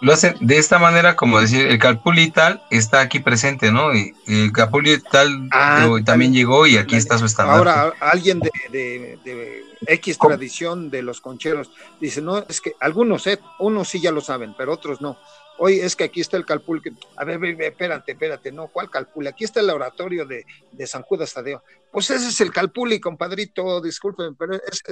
[0.00, 3.94] Lo hacen de esta manera, como decir, el Calpulital está aquí presente, ¿no?
[3.94, 7.68] Y el Calpulital ah, también llegó y aquí está su estandarte.
[7.68, 13.40] Ahora, alguien de, de, X tradición de los concheros dice, no, es que algunos, eh,
[13.58, 15.18] unos sí ya lo saben, pero otros no
[15.62, 16.80] Oye, es que aquí está el calpul.
[17.16, 19.26] a ver, espérate, espérate, no, ¿cuál calpul?
[19.26, 20.46] Aquí está el oratorio de,
[20.86, 21.62] San Judas Tadeo.
[21.92, 24.82] Pues ese es el calpuli, compadrito, disculpen, pero es,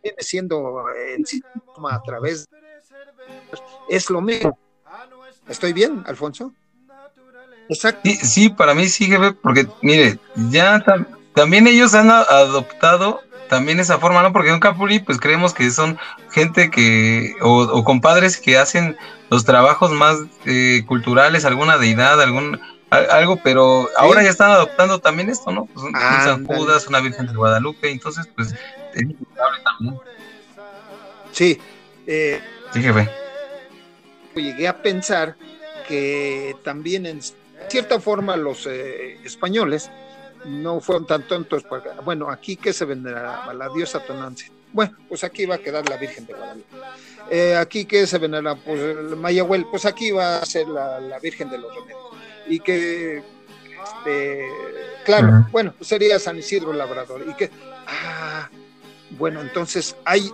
[0.00, 1.24] viene siendo en
[1.90, 2.48] a través.
[3.88, 4.56] Es lo mismo.
[5.48, 6.52] ¿Estoy bien, Alfonso?
[7.68, 8.08] Exacto.
[8.22, 9.10] Sí, para mí sí,
[9.42, 10.20] porque mire,
[10.52, 10.84] ya
[11.34, 14.32] también ellos han adoptado también esa forma, ¿no?
[14.32, 15.98] Porque un capuli, pues creemos que son
[16.30, 18.96] gente que, o compadres que hacen
[19.30, 25.28] los trabajos más eh, culturales, alguna deidad, algún algo, pero ahora ya están adoptando también
[25.28, 25.66] esto, ¿no?
[25.66, 28.54] Pues un, San Judas, una Virgen de Guadalupe, entonces, pues,
[28.94, 29.06] es
[29.64, 29.98] también.
[31.32, 31.60] Sí.
[32.06, 32.40] Eh,
[32.72, 33.10] sí, jefe.
[34.36, 35.36] Llegué a pensar
[35.88, 37.20] que también en
[37.68, 39.90] cierta forma los eh, españoles
[40.46, 41.62] no fueron tan tontos.
[41.64, 44.52] Para, bueno, aquí que se venderá la diosa Tonantzin.
[44.72, 46.76] Bueno, pues aquí va a quedar la Virgen de Guadalupe.
[47.30, 48.80] Eh, aquí que se venera, pues
[49.16, 52.00] Mayahuel, pues aquí va a ser la, Virgen de los Remedios.
[52.46, 53.22] Y que,
[53.84, 54.48] este,
[55.04, 57.24] claro, bueno, pues sería San Isidro Labrador.
[57.26, 57.50] Y que,
[57.86, 58.48] ah,
[59.10, 60.30] bueno, entonces hay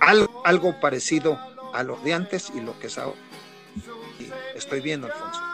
[0.00, 1.38] algo, algo parecido
[1.72, 3.18] a los de antes y lo que es ahora.
[4.54, 5.47] estoy viendo, Alfonso.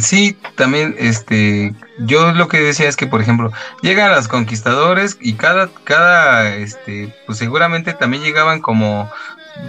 [0.00, 3.52] Sí, también, este, yo lo que decía es que, por ejemplo,
[3.82, 9.10] llegan los conquistadores y cada, cada, este, pues seguramente también llegaban como,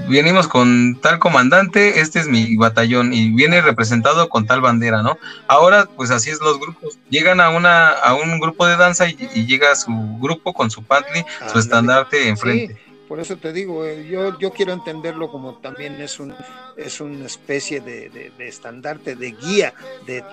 [0.07, 5.17] venimos con tal comandante, este es mi batallón y viene representado con tal bandera, ¿no?
[5.47, 9.15] Ahora, pues así es los grupos, llegan a una, a un grupo de danza y,
[9.45, 12.84] llega su grupo con su pantli, su estandarte enfrente.
[13.07, 16.33] Por eso te digo, eh, yo, yo quiero entenderlo como también es, un,
[16.75, 19.73] es una especie de, de, estandarte, de guía
[20.07, 20.23] de,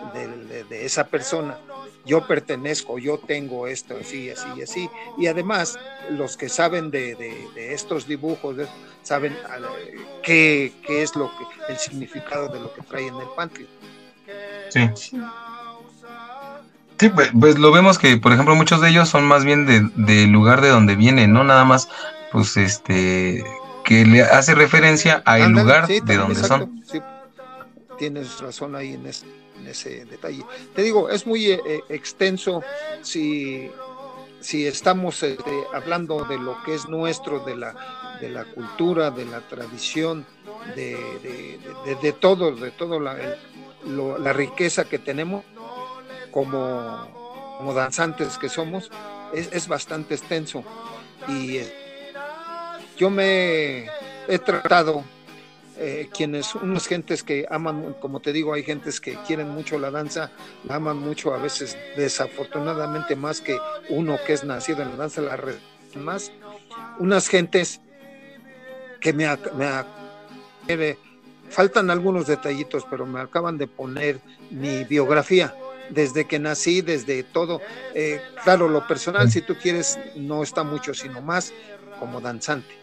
[0.68, 1.58] de, esa persona.
[2.06, 4.90] Yo pertenezco, yo tengo esto, así, así, así.
[5.18, 5.78] Y además,
[6.10, 7.14] los que saben de,
[7.56, 8.56] estos dibujos
[9.02, 9.36] saben
[10.22, 13.68] qué, qué, es lo que, el significado de lo que trae en el pantry.
[14.70, 14.90] Sí.
[16.98, 20.30] Sí, pues, pues, lo vemos que, por ejemplo, muchos de ellos son más bien del
[20.30, 21.88] lugar de donde vienen, no nada más
[22.32, 23.44] pues este
[23.84, 26.82] que le hace referencia al lugar de donde son.
[26.86, 27.00] Sí,
[27.98, 30.44] tienes razón ahí en ese, detalle.
[30.74, 32.62] Te digo, es muy eh, eh, extenso
[33.02, 33.70] si,
[34.40, 39.24] si estamos este, hablando de lo que es nuestro, de la, de la cultura, de
[39.24, 40.26] la tradición,
[40.74, 43.16] de, de, de, todo, de todo la,
[43.84, 45.44] la riqueza que tenemos
[46.30, 48.90] como, como danzantes que somos,
[49.32, 50.64] es, es bastante extenso.
[51.28, 51.58] Y
[53.02, 53.86] yo me
[54.28, 55.02] he tratado,
[55.76, 59.90] eh, quienes, unas gentes que aman, como te digo, hay gentes que quieren mucho la
[59.90, 60.30] danza,
[60.62, 65.20] la aman mucho, a veces desafortunadamente más que uno que es nacido en la danza,
[65.20, 65.36] la
[65.96, 66.30] más.
[67.00, 67.80] Unas gentes
[69.00, 69.26] que me,
[70.68, 70.96] me
[71.50, 74.20] faltan algunos detallitos, pero me acaban de poner
[74.52, 75.52] mi biografía
[75.90, 77.60] desde que nací, desde todo.
[77.96, 81.52] Eh, claro, lo personal, si tú quieres, no está mucho, sino más
[82.02, 82.74] como danzante.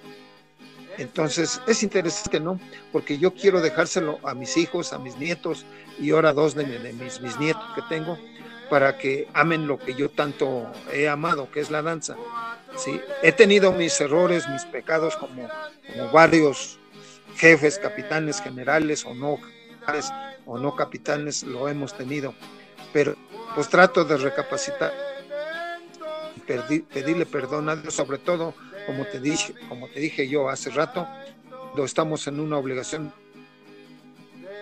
[0.98, 2.58] Entonces, es interesante, ¿no?
[2.94, 5.66] Porque yo quiero dejárselo a mis hijos, a mis nietos
[6.00, 6.64] y ahora dos de,
[6.94, 8.18] mis, nietos que tengo,
[8.70, 12.16] para que amen lo que yo tanto he amado, que es la danza.
[12.78, 13.02] ¿sí?
[13.22, 15.50] He tenido mis errores, mis pecados, como,
[16.14, 16.80] varios
[17.36, 19.38] jefes, capitanes, generales o no,
[20.46, 22.34] o no capitanes, lo hemos tenido.
[22.94, 23.18] Pero
[23.54, 24.94] pues trato de recapacitar,
[26.46, 28.54] pedirle perdón a Dios, sobre todo
[28.90, 31.08] como te dije, como te dije yo hace rato,
[31.48, 33.14] cuando estamos en una obligación,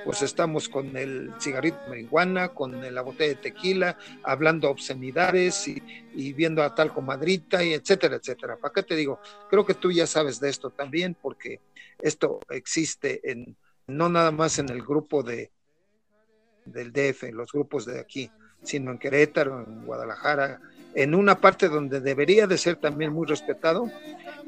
[0.03, 6.33] pues estamos con el cigarrito de marihuana, con la botella de tequila, hablando obscenidades y,
[6.33, 8.57] viendo a tal comadrita y etcétera, etcétera.
[8.57, 9.21] ¿Para qué te digo?
[9.49, 11.61] Creo que tú ya sabes de esto también, porque
[12.01, 13.55] esto existe en
[13.87, 15.51] no nada más en el grupo de
[16.65, 18.29] del DF, los grupos de aquí,
[18.61, 20.59] sino en Querétaro, en Guadalajara,
[20.97, 23.91] en una parte donde debería de ser también muy respetado,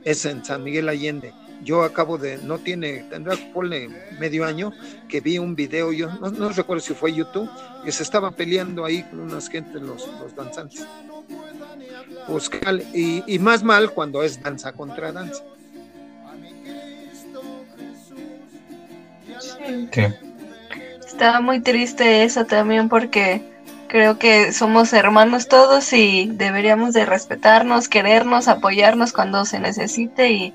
[0.03, 1.31] es en San Miguel Allende.
[1.63, 3.87] Yo acabo de, no tiene, tendrá ponle
[4.19, 4.73] medio año,
[5.07, 7.47] que vi un video, yo no, recuerdo si fue YouTube,
[7.85, 10.87] que se estaban peleando ahí con unas gentes los, los danzantes.
[12.27, 12.49] Pues,
[12.95, 15.43] y, y más mal cuando es danza contra danza.
[19.39, 20.01] Sí.
[21.05, 23.43] Estaba muy triste eso también porque
[23.89, 30.53] Creo que somos hermanos todos y deberíamos de respetarnos, querernos, apoyarnos cuando se necesite y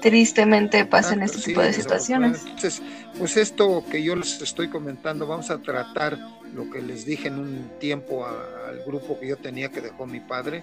[0.00, 2.42] tristemente pasen este tipo de situaciones.
[2.44, 2.80] Entonces,
[3.18, 6.18] pues esto que yo les estoy comentando, vamos a tratar
[6.54, 10.20] lo que les dije en un tiempo al grupo que yo tenía que dejó mi
[10.20, 10.62] padre,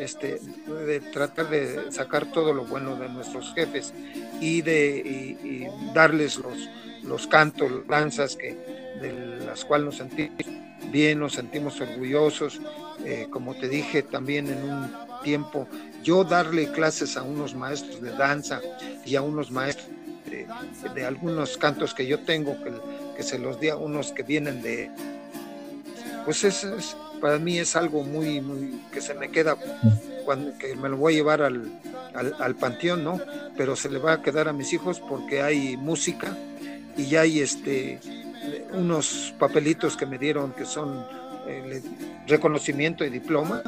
[0.00, 0.40] este,
[0.86, 3.92] de tratar de sacar todo lo bueno de nuestros jefes
[4.40, 6.70] y de darles los,
[7.02, 10.36] los cantos, danzas que, de las cuales nos sentimos
[10.90, 12.60] bien, nos sentimos orgullosos.
[13.04, 15.66] Eh, como te dije también en un tiempo,
[16.02, 18.60] yo darle clases a unos maestros de danza
[19.04, 19.88] y a unos maestros
[20.94, 22.56] de, algunos cantos que yo tengo,
[23.16, 24.90] que, se los di a unos que vienen de...
[26.24, 26.66] Pues es,
[27.20, 29.56] para mí es algo muy, muy, que se me queda
[30.24, 31.80] cuando que me lo voy a llevar al,
[32.14, 33.20] al, al, panteón, ¿no?
[33.56, 36.36] Pero se le va a quedar a mis hijos porque hay música
[36.96, 37.98] y hay este
[38.72, 41.04] unos papelitos que me dieron que son
[41.46, 41.82] eh,
[42.26, 43.62] reconocimiento y diploma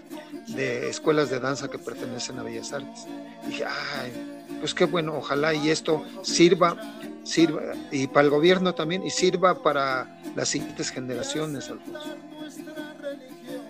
[0.48, 3.06] de escuelas de danza que pertenecen a Bellas Artes.
[3.44, 4.12] Y dije, ay,
[4.60, 6.76] pues qué bueno, ojalá y esto sirva,
[7.24, 12.16] sirva, y para el gobierno también, y sirva para las siguientes generaciones, Alfonso.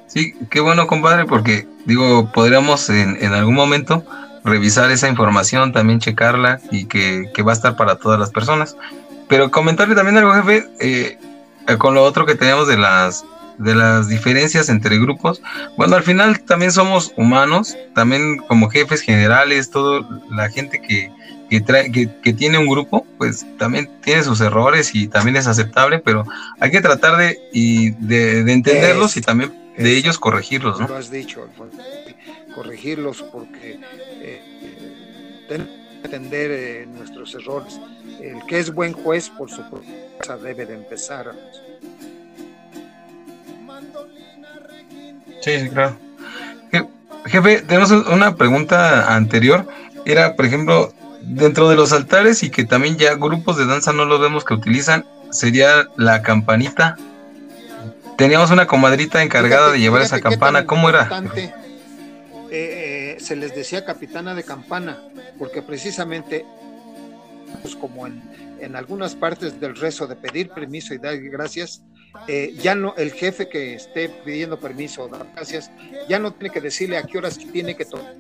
[0.07, 4.05] Sí, qué bueno, compadre, porque digo, podríamos en, en algún momento
[4.45, 8.77] revisar esa información, también checarla y que, que va a estar para todas las personas.
[9.29, 11.19] Pero comentarle también algo, jefe, eh,
[11.79, 13.25] con lo otro que tenemos de las
[13.59, 15.43] de las diferencias entre grupos.
[15.77, 21.13] Bueno, al final también somos humanos, también como jefes generales, todo la gente que,
[21.49, 25.99] que, trae, que, tiene un grupo, pues también tiene sus errores y también es aceptable,
[25.99, 26.25] pero
[26.59, 30.81] hay que tratar de, y de, entenderlos y también de ellos corregirlos.
[30.81, 30.89] ¿no?
[30.89, 31.47] Lo has dicho,
[32.55, 33.79] corregirlos porque
[34.21, 37.81] eh, tenemos que entender eh, nuestros errores
[38.21, 41.33] el que es buen juez por su fuerza debe de empezar.
[45.41, 45.97] Sí, sí, claro.
[47.27, 49.67] Jefe, tenemos una pregunta anterior
[50.05, 50.93] era, por ejemplo,
[51.23, 54.55] dentro de los altares y que también ya grupos de danza no los vemos que
[54.55, 56.97] utilizan, sería la campanita.
[58.19, 60.67] Teníamos una comadrita encargada de llevar esa campana.
[60.67, 61.09] ¿Cómo era?
[62.51, 62.84] Eh,
[63.19, 65.03] se les decía capitana de campana,
[65.39, 66.45] porque precisamente,
[67.63, 68.23] pues como en,
[68.61, 71.83] en algunas partes del rezo de pedir permiso y dar gracias,
[72.29, 75.71] eh, ya no, el jefe que esté pidiendo permiso o dar gracias,
[76.09, 78.15] ya no tiene que decirle a qué horas tiene que tocar.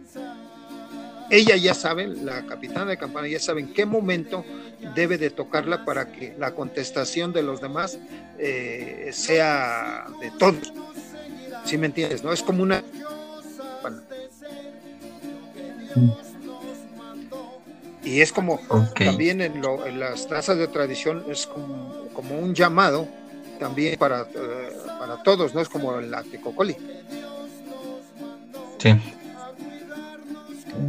[1.30, 4.44] Ella ya sabe, la capitana de campana ya sabe en qué momento
[4.94, 7.98] debe de tocarla para que la contestación de los demás
[8.38, 10.72] eh, sea de todos.
[11.64, 12.22] ¿Sí me entiendes?
[12.22, 12.32] ¿No?
[12.32, 12.84] Es como una...
[18.04, 18.60] Y es como
[18.94, 19.62] también en,
[19.98, 23.08] las trazas de tradición es como, un llamado
[23.58, 25.60] también para, eh, para todos, ¿no?
[25.60, 26.76] Es como la Tecocoli.
[28.78, 28.94] Sí.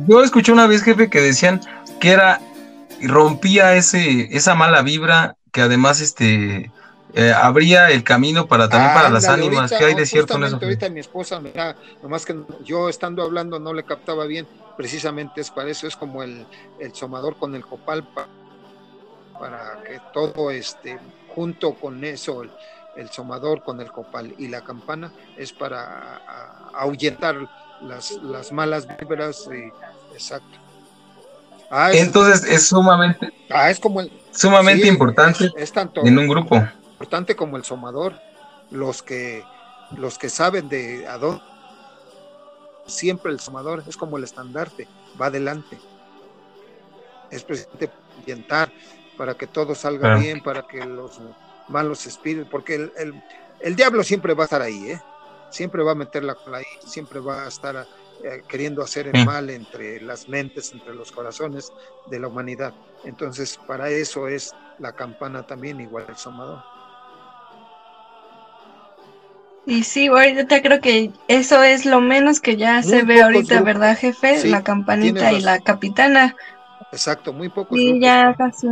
[0.08, 1.62] Yo escuché una vez, jefe, que decían
[2.00, 2.42] que era
[3.02, 6.72] rompía ese, esa mala vibra que además este
[7.14, 9.72] eh, abría el camino para también para las ánimas.
[9.72, 10.60] ¿Qué hay de cierto en eso?
[10.62, 15.50] Ahorita mi esposa, mira, nomás que yo estando hablando no le captaba bien, precisamente es
[15.50, 16.46] para eso, es como el,
[16.80, 18.06] el somador con el copal
[19.40, 21.00] para, que todo este
[21.34, 22.52] junto con eso, el,
[22.96, 26.22] el, somador con el copal y la campana es para
[26.74, 27.36] ahuyentar
[27.82, 29.72] las, las malas vibras, y,
[30.14, 30.60] exacto.
[31.70, 34.02] Ah, Entonces es sumamente, ah, es como
[34.32, 35.52] sumamente importante
[36.04, 36.62] en un grupo.
[36.96, 38.20] Importante como el somador,
[38.72, 39.44] los que
[39.98, 41.42] los que saben de a dónde
[42.88, 44.88] siempre el somador es como el estandarte,
[45.20, 45.78] va adelante.
[47.30, 47.92] Es presidente
[48.22, 48.72] orientar
[49.18, 51.20] para que todo salga bien, para que los
[51.68, 53.24] malos espíritus, porque el, el,
[53.60, 55.02] el, diablo siempre va a estar ahí, ¿eh?
[55.50, 57.88] siempre va a meter la cola ahí, siempre va a estar
[58.24, 61.72] eh, queriendo hacer el mal entre las mentes, entre los corazones
[62.08, 62.74] de la humanidad.
[63.04, 66.64] Entonces, para eso es la campana también, igual el somador.
[69.68, 73.98] Y sí, ahorita creo que eso es lo menos que ya se ve ahorita, ¿verdad,
[73.98, 74.48] jefe?
[74.48, 76.36] la campanita y la capitana.
[76.92, 77.76] Exacto, muy poco.
[77.76, 78.68] Sí, ya casi.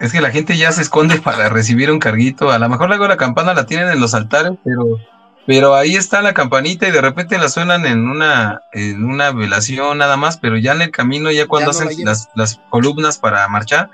[0.00, 2.50] Es que la gente ya se esconde para recibir un carguito.
[2.50, 4.98] A lo mejor luego la campana la tienen en los altares, pero
[5.46, 9.98] pero ahí está la campanita y de repente la suenan en una, en una velación
[9.98, 13.90] nada más, pero ya en el camino, ya cuando hacen las, las, columnas para marchar,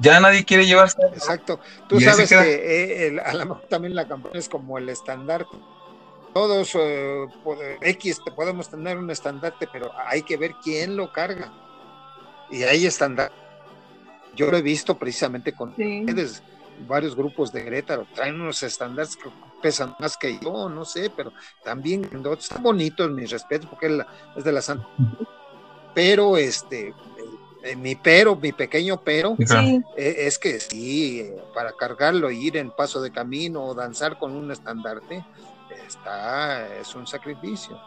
[0.00, 0.98] ya nadie quiere llevarse.
[1.12, 1.58] Exacto.
[1.88, 5.56] Tú sabes que eh, a lo mejor también la campana es como el estandarte.
[6.34, 7.26] Todos eh,
[7.80, 11.50] X podemos tener un estandarte, pero hay que ver quién lo carga.
[12.50, 13.34] Y hay estandarte.
[14.36, 16.42] Yo lo he visto precisamente con ustedes
[16.86, 19.30] varios grupos de Gretar traen unos estándares que
[19.62, 21.32] pesan más que yo, no sé, pero
[21.64, 22.08] también
[22.38, 24.02] están bonitos, mis respetos, porque
[24.36, 24.86] es, de la Santa.
[25.94, 26.94] Pero este,
[27.62, 33.00] eh, mi pero, mi pequeño pero, e, es que sí, para cargarlo, ir en paso
[33.00, 35.24] de camino o danzar con un estandarte,
[35.86, 37.78] está, es un sacrificio.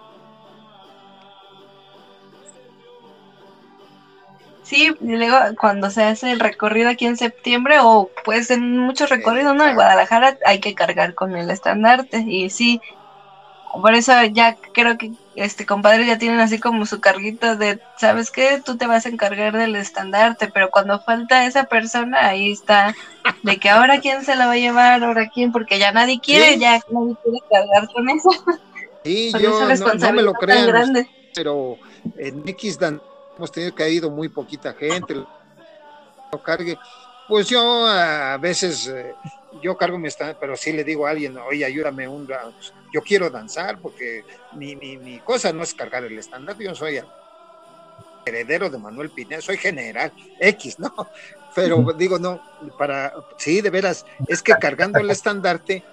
[4.64, 9.10] Sí, y luego cuando se hace el recorrido aquí en septiembre, o pues en muchos
[9.10, 9.66] recorridos, ¿no?
[9.66, 12.82] En Guadalajara hay que cargar con el estandarte, y sí,
[13.82, 18.32] por eso ya creo que este compadre ya tienen así como su carguito de, ¿sabes
[18.32, 18.62] qué?
[18.64, 22.96] Tú te vas a encargar del estandarte, pero cuando falta esa persona, ahí está,
[23.42, 26.58] de que ahora quién se la va a llevar, ahora quién, porque ya nadie quiere,
[26.58, 28.30] ya nadie quiere cargar con eso.
[29.04, 30.72] Sí, yo no, me lo creo,
[31.34, 31.78] pero
[32.18, 33.02] en X dan
[33.38, 35.16] hemos tenido que ha ido muy poquita gente,
[36.42, 36.78] cargue.
[37.28, 39.16] Pues yo a veces, eh,
[39.62, 42.28] yo cargo mi stand, pero sí le digo a alguien, oye, ayúdame un,
[42.94, 47.00] yo quiero danzar porque mi, mi, cosa no es cargar el estándar, yo soy
[48.26, 50.94] heredero de Manuel Pineda, soy general X, ¿no?
[51.56, 52.42] Pero digo, no,
[52.80, 55.84] para, sí, de veras, es que cargando el estandarte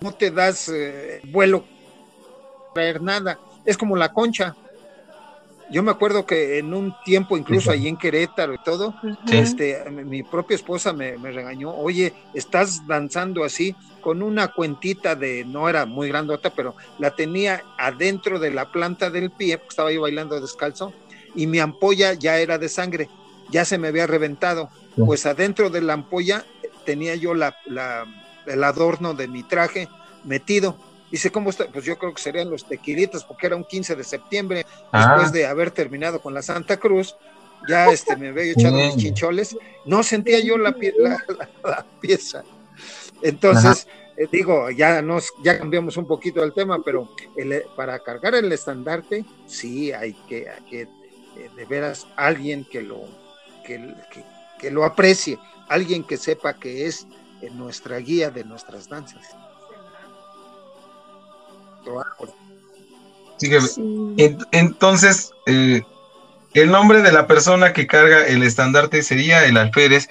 [0.00, 1.64] no te das eh, vuelo,
[2.72, 4.54] traer nada, es como la concha,
[5.70, 8.94] yo me acuerdo que en un tiempo, incluso allí en Querétaro y todo,
[9.30, 15.68] este, mi propia esposa me, regañó, oye, estás danzando así con una cuentita de, no
[15.68, 20.00] era muy grandota, pero la tenía adentro de la planta del pie, porque estaba yo
[20.00, 20.92] bailando descalzo,
[21.34, 23.08] y mi ampolla ya era de sangre,
[23.50, 24.70] ya se me había reventado.
[24.96, 26.44] Pues adentro de la ampolla
[26.84, 27.54] tenía yo la,
[28.46, 29.88] el adorno de mi traje
[30.24, 30.76] metido
[31.10, 31.66] Dice, ¿cómo está?
[31.66, 35.30] Pues yo creo que serían los tequilitos, porque era un 15 de septiembre, después ah.
[35.32, 37.16] de haber terminado con la Santa Cruz,
[37.68, 40.74] ya este, me había echado mis chincholes, no sentía yo la,
[41.64, 42.42] la, pieza.
[43.22, 43.86] Entonces,
[44.16, 47.08] eh, digo, ya nos, ya cambiamos un poquito el tema, pero
[47.76, 53.02] para cargar el estandarte, sí hay que, hay que eh, de veras alguien que lo,
[53.66, 53.94] que,
[54.58, 55.38] que, lo aprecie,
[55.68, 57.06] alguien que sepa que es
[57.52, 59.26] nuestra guía de nuestras danzas.
[64.52, 65.82] Entonces, eh,
[66.54, 70.08] el nombre de la persona que carga el estandarte sería el alférez,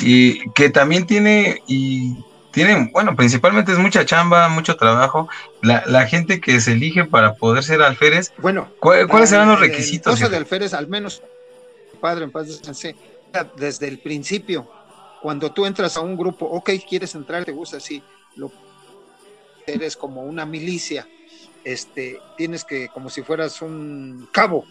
[0.00, 2.16] y que también tiene, y
[2.50, 5.28] tiene, bueno, principalmente es mucha chamba, mucho trabajo.
[5.62, 10.20] La, gente que se elige para poder ser alférez, bueno, ¿cuáles serán los requisitos?
[10.20, 11.22] El de alférez, al menos,
[12.00, 12.96] padre, en paz descanse,
[13.56, 14.68] desde el principio,
[15.22, 18.02] cuando tú entras a un grupo, ok, quieres entrar, te gusta, sí,
[18.36, 18.52] lo
[19.66, 21.08] eres como una milicia,
[21.64, 24.64] este, tienes que, como si fueras un cabo,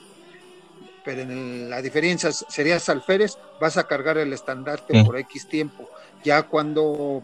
[1.04, 5.90] pero en la diferencia serías alférez, vas a cargar el estandarte por X tiempo.
[6.24, 7.24] Ya cuando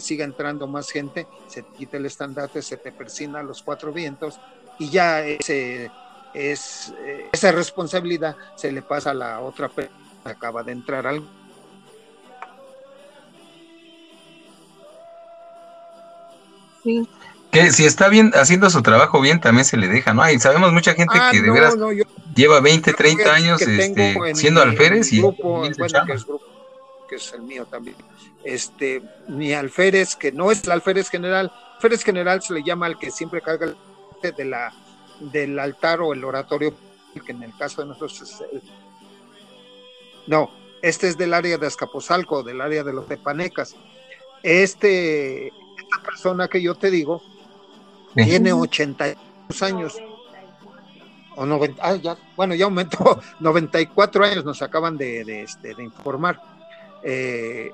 [0.00, 4.38] siga entrando más gente, se te quita el estandarte, se te persina los cuatro vientos
[4.78, 5.90] y ya ese,
[6.32, 9.94] es, eh, esa responsabilidad se le pasa a la otra persona
[10.24, 11.28] que acaba de entrar algo.
[16.86, 17.08] Sí
[17.50, 20.28] que si está bien haciendo su trabajo bien, también se le deja, ¿no?
[20.30, 21.74] Y sabemos mucha gente ah, que de veras
[22.34, 25.62] lleva 20, 30 años este, siendo alférez y grupo,
[27.08, 27.96] que, es, el mío también.
[28.44, 32.98] Este, mi alférez, que no es el alférez general, alférez general se le llama al
[32.98, 33.66] que siempre carga
[34.22, 34.72] el de la,
[35.20, 36.74] del altar o el oratorio,
[37.24, 38.62] que en el caso de nosotros es el...
[40.26, 40.50] No,
[40.82, 43.76] este es del área de Azcapotzalco, del área de los Tepanecas.
[44.42, 45.52] Este,
[45.86, 47.22] esta persona que yo te digo,
[48.14, 49.96] tiene 82 años.
[51.36, 55.84] O 90, ah, ya, bueno, ya aumentó, 94 años nos acaban de, de, este, de
[55.84, 56.40] informar.
[57.02, 57.70] Eh,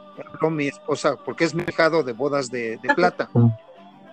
[0.50, 3.30] mi esposa, porque es mi hijado de bodas de, plata.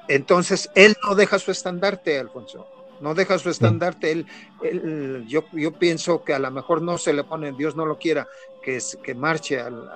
[0.07, 2.67] Entonces, él no deja su estandarte, Alfonso.
[3.01, 4.11] No deja su estandarte.
[4.11, 7.97] Él, yo, yo pienso que a lo mejor no se le pone, Dios no lo
[7.97, 8.27] quiera,
[8.63, 9.89] que, es, que marche al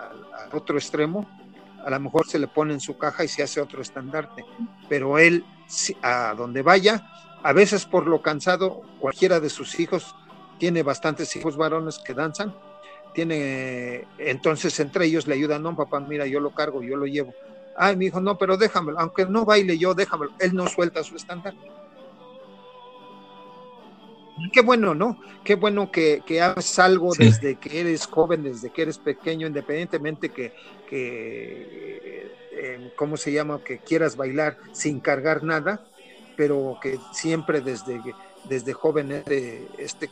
[0.52, 1.26] otro extremo,
[1.86, 4.46] a lo mejor se le pone en su caja y se hace otro estandarte,
[4.90, 5.46] pero él
[6.02, 7.08] a donde vaya,
[7.44, 10.16] a veces por lo cansado, cualquiera de sus hijos,
[10.60, 12.56] tiene bastantes hijos varones que danzan,
[13.14, 17.34] tiene, entonces entre ellos le ayudan, no papá, mira, yo lo cargo, yo lo llevo.
[17.76, 21.16] Ay, mi hijo, no, pero déjamelo, aunque no baile yo, déjamelo, él no suelta su
[21.16, 21.83] estandarte
[24.52, 25.20] qué bueno, ¿no?
[25.44, 30.30] Qué bueno que, que haces algo desde que eres joven, desde que eres pequeño, independientemente
[30.30, 30.54] que,
[30.90, 33.64] que eh, ¿cómo se llama?
[33.64, 35.86] Que quieras bailar sin cargar nada,
[36.36, 38.02] pero que siempre desde,
[38.46, 40.10] desde joven este, este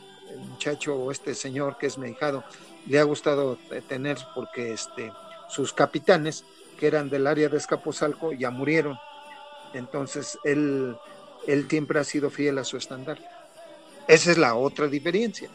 [0.48, 2.44] muchacho o este señor que es medicado
[2.86, 3.58] le ha gustado
[3.88, 5.12] tener porque este,
[5.48, 6.44] sus capitanes,
[6.78, 8.98] que eran del área de Escapozalco, ya murieron.
[9.74, 10.96] Entonces él,
[11.46, 13.18] él siempre ha sido fiel a su estándar.
[14.08, 15.48] Esa es la otra diferencia.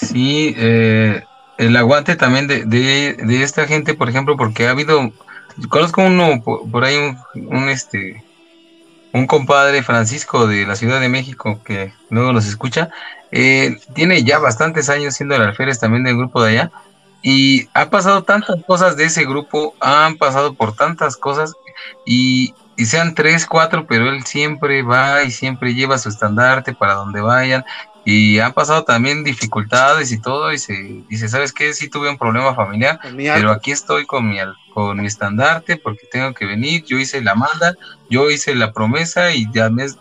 [0.00, 1.22] Sí, eh,
[1.58, 5.12] el aguante también de, de, esta gente, por ejemplo, porque ha habido,
[5.68, 6.96] conozco uno por, ahí,
[7.34, 8.22] un, este,
[9.12, 12.90] un compadre Francisco de la Ciudad de México que luego nos escucha,
[13.32, 16.70] eh, tiene ya bastantes años siendo el alférez también del grupo de allá,
[17.20, 21.54] y ha pasado tantas cosas de ese grupo, han pasado por tantas cosas,
[22.06, 26.94] y y sean tres, cuatro, pero él siempre va y siempre lleva su estandarte para
[26.94, 27.64] donde vayan.
[28.04, 31.74] Y han pasado también dificultades y todo, y se dice, ¿sabes qué?
[31.74, 34.38] Sí tuve un problema familiar, pero aquí estoy con mi,
[34.72, 37.74] con mi estandarte porque tengo que venir, yo hice la manda,
[38.08, 39.46] yo hice la promesa y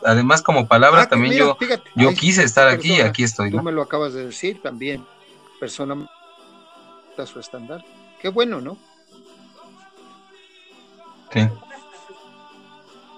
[0.05, 1.57] además como palabra ah, también yo,
[1.95, 3.49] yo quise estar aquí y aquí estoy.
[3.51, 5.03] Tú me lo acabas de decir también,
[5.59, 6.07] persona
[7.25, 7.89] su estandarte.
[8.21, 8.77] Qué bueno, ¿no?
[11.33, 11.41] Sí.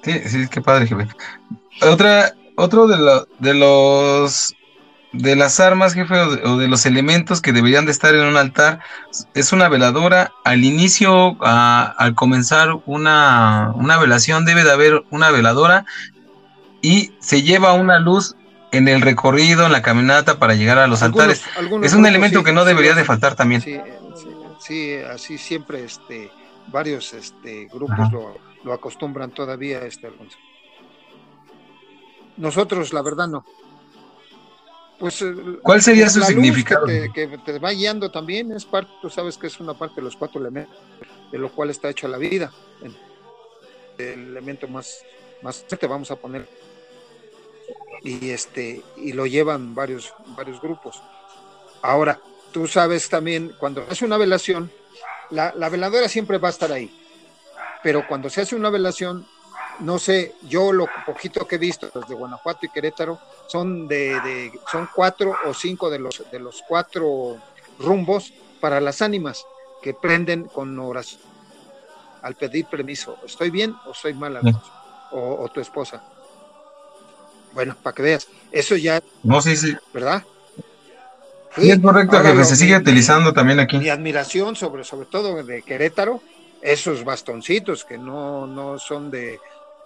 [0.10, 1.08] Sí, sí, qué padre, jefe.
[1.82, 4.56] Otra, otro de, de los
[5.12, 8.80] de las armas, jefe, o de, los elementos que deberían de estar en un altar,
[9.34, 10.32] es una veladora.
[10.44, 15.86] Al inicio, al comenzar una, una velación, debe de haber una veladora
[16.82, 18.36] y se lleva una luz
[18.72, 21.44] en el recorrido, en la caminata para llegar a los altares.
[21.82, 23.64] es un elemento que no debería de faltar también.
[24.60, 26.30] Sí, así siempre este,
[26.68, 30.38] varios este, grupos lo lo acostumbran todavía, este Alfonso.
[32.38, 33.46] Nosotros, la verdad, no.
[34.98, 36.86] Pues, eh, ¿Cuál sería su significado?
[36.86, 40.16] que, te, va guiando también es parte, tú sabes que es una parte de los
[40.16, 40.78] cuatro elementos
[41.32, 42.52] de lo cual está hecha la vida.
[43.98, 45.04] El elemento más,
[45.42, 46.48] más te vamos a poner
[48.02, 51.02] y este y lo llevan varios varios grupos.
[51.82, 52.20] Ahora,
[52.52, 54.72] tú sabes también cuando hace una velación,
[55.30, 56.99] la, la veladora siempre va a estar ahí
[57.84, 59.26] pero cuando se hace una velación,
[59.80, 64.90] no sé, yo lo poquito que he visto desde Guanajuato y Querétaro son de, son
[64.94, 67.38] cuatro o cinco de los de los cuatro
[67.80, 69.46] rumbos para las ánimas
[69.82, 71.22] que prenden con oración
[72.22, 73.18] al pedir permiso.
[73.26, 74.40] ¿Estoy bien o soy mal,
[75.12, 76.04] o, o, tu esposa?
[77.54, 79.02] Bueno, para que veas, eso ya.
[79.24, 79.76] No, sí, sí.
[79.94, 80.24] ¿Verdad?
[81.56, 83.78] Sí, es correcto, que se sigue utilizando también aquí.
[83.80, 86.22] Mi admiración, sobre, sobre todo de Querétaro,
[86.62, 89.40] esos bastoncitos que no, no son de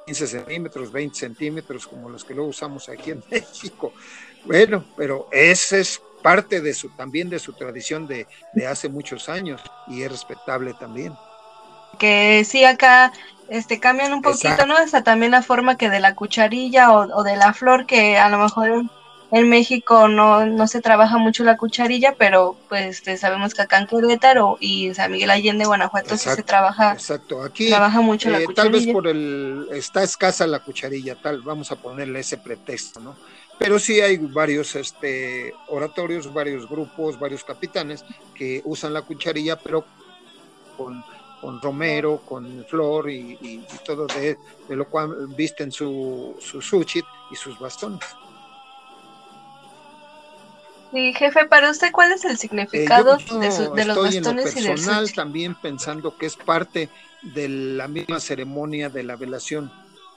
[0.05, 3.93] 15 centímetros, 20 centímetros, como los que luego usamos aquí en México.
[4.45, 9.29] Bueno, pero ese es parte de su, también de su tradición de, de hace muchos
[9.29, 11.13] años y es respetable también.
[11.99, 13.13] Que sí, acá
[13.49, 14.75] este, cambian un poquito, ¿no?
[14.75, 18.29] Hasta también la forma que de la cucharilla o, o, de la flor, que a
[18.29, 18.83] lo mejor
[19.33, 23.79] en México no, no se trabaja mucho la cucharilla, pero pues este, sabemos que acá
[23.79, 26.93] en Querétaro y San Miguel Allende, Guanajuato, sí se trabaja.
[26.93, 28.71] Exacto, aquí trabaja mucho la eh, cucharilla.
[28.71, 33.15] Tal vez por el, está escasa la cucharilla, tal, vamos a ponerle ese pretexto, ¿no?
[33.57, 38.05] Pero sí hay varios este, oratorios, varios grupos, varios capitanes
[38.35, 39.83] que usan la cucharilla, pero
[40.77, 41.03] con,
[41.41, 44.37] con romero, con flor y, y, y todo de,
[44.69, 48.01] de, lo cual visten su, su suchit y sus bastones.
[50.93, 54.15] Sí, jefe, para usted, ¿cuál es el significado eh, yo, de, su, de los bastones
[54.27, 56.87] en lo y personal, del también pensando que es parte
[57.23, 59.71] de la misma ceremonia de la velación,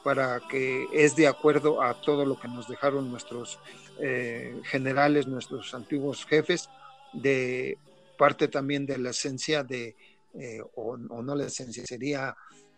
[0.05, 3.59] para que es de acuerdo a todo lo que nos dejaron nuestros
[4.01, 6.68] eh, generales, nuestros antiguos jefes,
[7.14, 7.79] de
[8.18, 9.97] parte también de la esencia de,
[10.35, 12.37] eh, o, o no la esencia, sería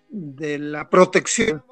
[0.09, 1.65] de la protección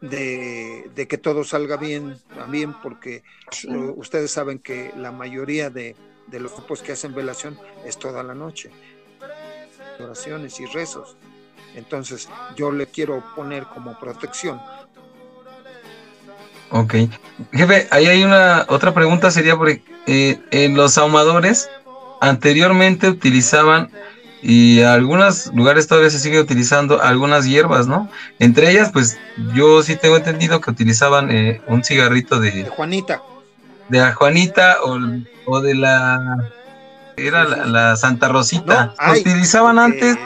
[0.00, 3.68] de, de, que todo salga bien también, porque sí.
[3.68, 5.94] uh, ustedes saben que la mayoría de,
[6.28, 8.70] de, los grupos que hacen velación es toda la noche,
[9.98, 11.16] oraciones y rezos.
[11.74, 14.60] Entonces yo le quiero poner como protección.
[16.70, 16.94] Ok.
[17.52, 21.68] Jefe, ahí hay una otra pregunta, sería porque eh, en los ahumadores
[22.20, 23.90] anteriormente utilizaban
[24.42, 28.08] y algunos lugares todavía se sigue utilizando algunas hierbas, ¿no?
[28.38, 29.18] Entre ellas, pues
[29.54, 33.22] yo sí tengo entendido que utilizaban eh, un cigarrito de, de, Juanita.
[33.88, 34.98] De la Juanita o,
[35.46, 36.50] o de la...
[37.16, 38.94] Era la, la Santa Rosita.
[39.04, 40.18] No, utilizaban eh, antes...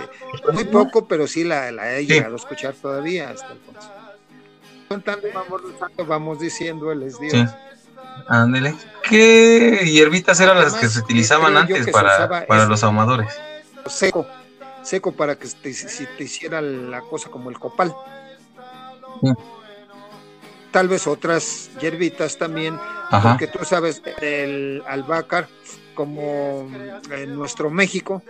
[0.52, 2.42] Muy poco, pero sí la, la he llegado sí.
[2.42, 3.90] a escuchar todavía hasta entonces.
[4.88, 5.62] Contando, vamos,
[6.06, 7.32] vamos diciendo, él es Dios.
[7.32, 7.46] Sí.
[8.28, 8.74] Ándele.
[9.08, 13.28] ¿Qué hierbitas eran Además, las que se utilizaban antes para, para los ahumadores?
[13.86, 14.26] Seco,
[14.82, 17.94] seco para que te, si te hiciera la cosa como el copal.
[19.22, 19.30] Sí.
[20.70, 22.78] Tal vez otras hierbitas también,
[23.10, 23.30] Ajá.
[23.30, 25.48] porque tú sabes, el albácar,
[25.94, 26.68] como
[27.10, 28.22] en nuestro México,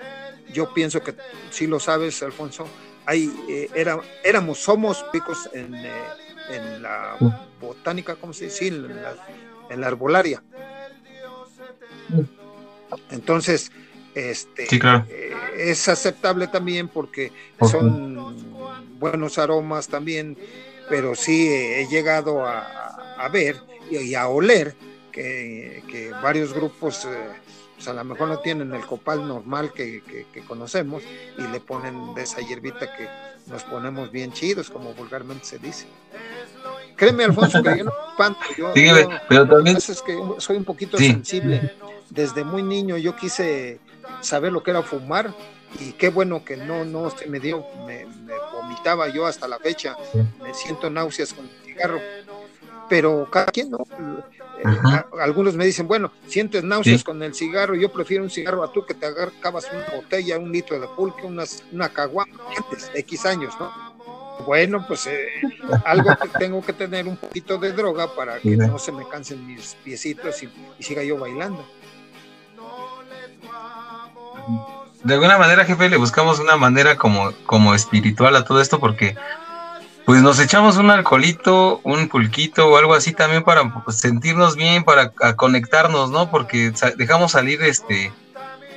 [0.53, 1.15] yo pienso que
[1.51, 2.67] sí lo sabes, Alfonso,
[3.07, 5.91] hay, eh, era, éramos, somos ricos en, eh,
[6.51, 7.27] en la sí.
[7.61, 8.69] botánica, ¿cómo se dice?
[8.69, 9.15] En la,
[9.71, 10.43] en la arbolaria.
[13.11, 13.73] Entonces,
[14.15, 15.07] este, sí, claro.
[15.09, 18.35] eh, es aceptable también porque son
[18.99, 20.37] buenos aromas también,
[20.89, 23.61] pero sí eh, he llegado a, a ver
[23.91, 24.75] y, y, a oler
[25.13, 27.29] que, que varios grupos eh,
[27.75, 31.03] pues a lo mejor no tienen el copal normal que, que, que, conocemos
[31.37, 33.09] y le ponen de esa hierbita que
[33.47, 35.87] nos ponemos bien chidos, como vulgarmente se dice.
[36.97, 38.41] Créeme, Alfonso, que yo no espanto.
[38.57, 39.77] Yo, sí, yo, pero también...
[39.77, 41.09] Es que soy un poquito sí.
[41.09, 41.75] sensible.
[42.11, 43.81] Desde muy niño yo quise
[44.21, 45.35] saber lo que era fumar
[45.81, 49.59] y qué bueno que no, no se me dio, me, me vomitaba yo hasta la
[49.59, 50.19] fecha, sí.
[50.43, 52.01] me siento náuseas con el cigarro,
[52.89, 53.79] pero cada quien, ¿no?
[54.63, 55.07] Ajá.
[55.21, 57.05] Algunos me dicen, bueno, sientes náuseas sí.
[57.05, 60.53] con el cigarro, yo prefiero un cigarro a tú que te acabas una botella, un
[60.53, 63.95] litro de pulque, unas, una caguama antes, X años, ¿no?
[64.47, 65.29] Bueno, pues eh,
[65.85, 69.47] algo que tengo que tener un poquito de droga para que no se me cansen
[69.47, 70.49] mis piecitos y,
[70.79, 71.65] y siga yo bailando
[75.03, 79.17] de alguna manera, jefe, le buscamos una manera como, como espiritual a todo esto porque
[80.07, 84.85] pues nos echamos un alcoholito, un pulquito o algo así también para pues, sentirnos bien,
[84.85, 86.31] para conectarnos, ¿no?
[86.31, 88.13] Porque dejamos salir este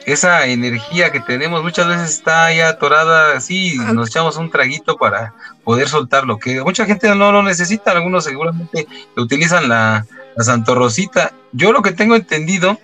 [0.05, 5.34] esa energía que tenemos, muchas veces está ahí atorada así, nos echamos un traguito para
[5.65, 8.88] poder soltarlo, que mucha gente no lo necesita, algunos seguramente
[9.18, 10.05] utilizan la,
[10.38, 11.34] la Santorrosita.
[11.51, 12.80] Yo lo que tengo entendido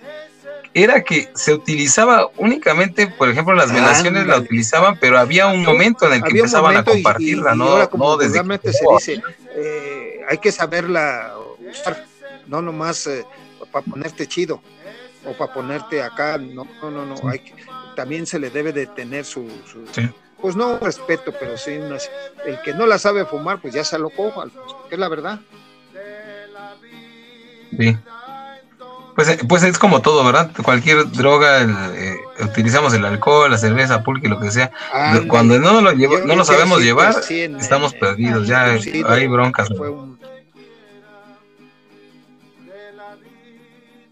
[0.74, 5.62] era que se utilizaba únicamente, por ejemplo, las velaciones ah, la utilizaban, pero había un
[5.62, 7.82] momento en el que empezaban a compartirla, y, y, ¿no?
[7.82, 8.72] Y como no desde que...
[8.72, 9.22] se dice,
[9.54, 11.32] eh, hay que saberla
[11.70, 12.04] usar,
[12.48, 13.24] no nomás eh,
[13.70, 14.60] para ponerte chido
[15.24, 17.54] o para ponerte acá, no, no, no, no, hay que,
[17.94, 20.10] también se le debe de tener su, su, sí.
[20.40, 24.10] pues no respeto, pero sí el que no la sabe fumar, pues ya se lo
[24.10, 25.38] cojo, Alfonso, que es la verdad.
[27.78, 27.96] Sí.
[29.14, 30.50] Pues, eh, pues es como todo, ¿verdad?
[30.64, 31.62] Cualquier droga,
[31.94, 34.72] eh, utilizamos el alcohol, la cerveza, pulque, lo que sea.
[35.28, 38.00] Cuando no lo, llevo- Yo- no lo sabemos sí, llevar, pues, sí, en- estamos en-
[38.00, 39.68] perdidos, ya sí, hay broncas.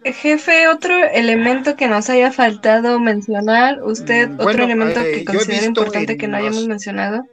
[0.05, 5.65] Jefe, otro elemento que nos haya faltado mencionar, usted, Mm, otro elemento eh, que considera
[5.65, 7.25] importante que no hayamos mencionado.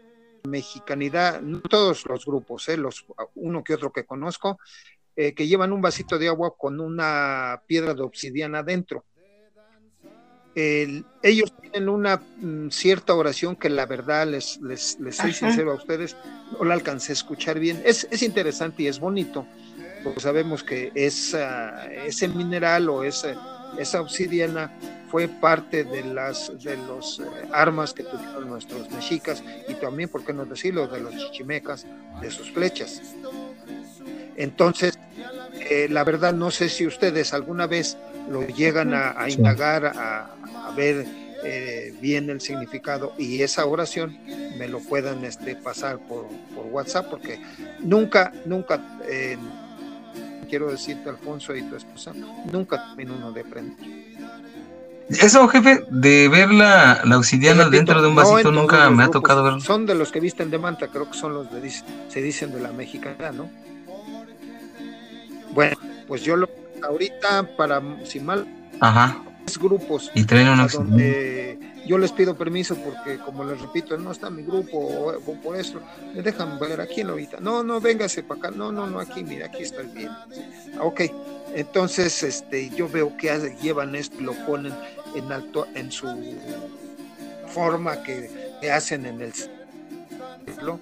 [0.44, 2.78] mexicanidad, no todos los grupos, ¿eh?
[2.78, 3.06] los,
[3.36, 4.58] uno que otro que conozco,
[5.22, 9.04] eh, que llevan un vasito de agua con una piedra de obsidiana adentro.
[10.56, 15.40] El- ellos tienen una mm, cierta oración que la verdad les, les, les soy Ajá.
[15.40, 16.16] sincero a ustedes,
[16.58, 17.82] no la alcancé a escuchar bien.
[17.86, 19.46] Es, es interesante y es bonito,
[20.06, 23.36] porque sabemos que esa, ese mineral o esa,
[23.78, 24.72] esa obsidiana
[25.12, 30.24] fue parte de las de los eh, armas que tuvieron nuestros mexicas y también, por
[30.24, 31.86] qué no decirlo, de los chichimecas,
[32.22, 33.02] de sus flechas.
[34.40, 34.98] Entonces,
[35.70, 37.98] eh, la verdad no sé si ustedes alguna vez
[38.32, 40.30] lo llegan a, indagar, a,
[40.66, 41.06] a ver
[41.44, 44.18] eh, bien el significado y esa oración
[44.58, 47.42] me lo puedan este, pasar por, por WhatsApp, porque
[47.80, 49.38] nunca, nunca, eh,
[50.50, 52.14] quiero decirte Alfonso y tu esposa,
[52.52, 53.78] nunca termina uno de aprender.
[55.10, 59.10] Eso, jefe, de ver la, la Repito, dentro de un en vasito nunca me ha
[59.10, 59.60] tocado verlo.
[59.60, 61.72] Son de los que visten de manta, creo que son los de,
[62.10, 63.50] se dicen de la mexicana, ¿no?
[65.54, 65.78] Bueno,
[66.08, 66.50] pues yo lo
[66.84, 68.48] ahorita para si mal
[68.80, 69.22] Ajá.
[69.46, 70.12] tres grupos.
[70.16, 70.90] Y traen una a obsidiana.
[70.90, 75.34] donde yo les pido permiso porque como les repito no está mi grupo o, o
[75.42, 75.82] por eso
[76.14, 78.52] me dejan ver aquí en la ahorita no no véngase para acá.
[78.52, 80.10] No no no aquí mira aquí estoy bien.
[80.78, 81.02] Ah, ok.
[81.56, 83.30] Entonces este yo veo que
[83.62, 84.74] llevan esto y lo ponen
[85.16, 86.08] en alto en su
[87.48, 88.30] forma que,
[88.62, 89.34] que hacen en el
[90.46, 90.80] templo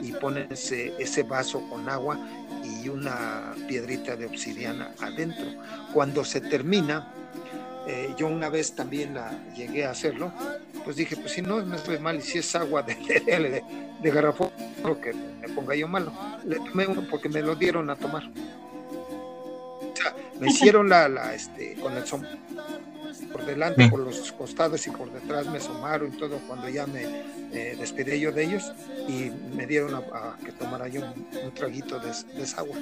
[0.00, 2.18] y ponen ese, vaso con agua
[2.64, 5.46] y una piedrita de obsidiana adentro
[5.92, 7.12] cuando se termina
[7.88, 10.30] eh, yo una vez también la llegué a hacerlo,
[10.84, 13.62] pues dije, pues si no me fue mal y si es agua de,
[14.02, 14.50] garrafón,
[14.82, 16.12] creo que me ponga yo malo.
[16.44, 18.24] Le tomé uno porque me lo dieron a tomar.
[18.24, 22.22] O sea, me hicieron la, este, con el som
[23.32, 23.90] por delante, Sí.
[23.90, 27.02] por los costados y por detrás me asomaron y todo cuando ya me
[27.52, 28.72] eh, despedí yo de ellos
[29.08, 32.76] y me dieron a, a que tomara yo un, un traguito de, de esa agua.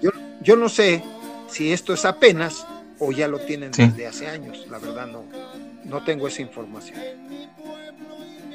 [0.00, 0.10] Yo,
[0.42, 1.02] yo no sé
[1.48, 2.66] si esto es apenas
[2.98, 3.86] o ya lo tienen Sí.
[3.86, 4.66] desde hace años.
[4.70, 5.24] La verdad no,
[5.84, 6.98] no tengo esa información.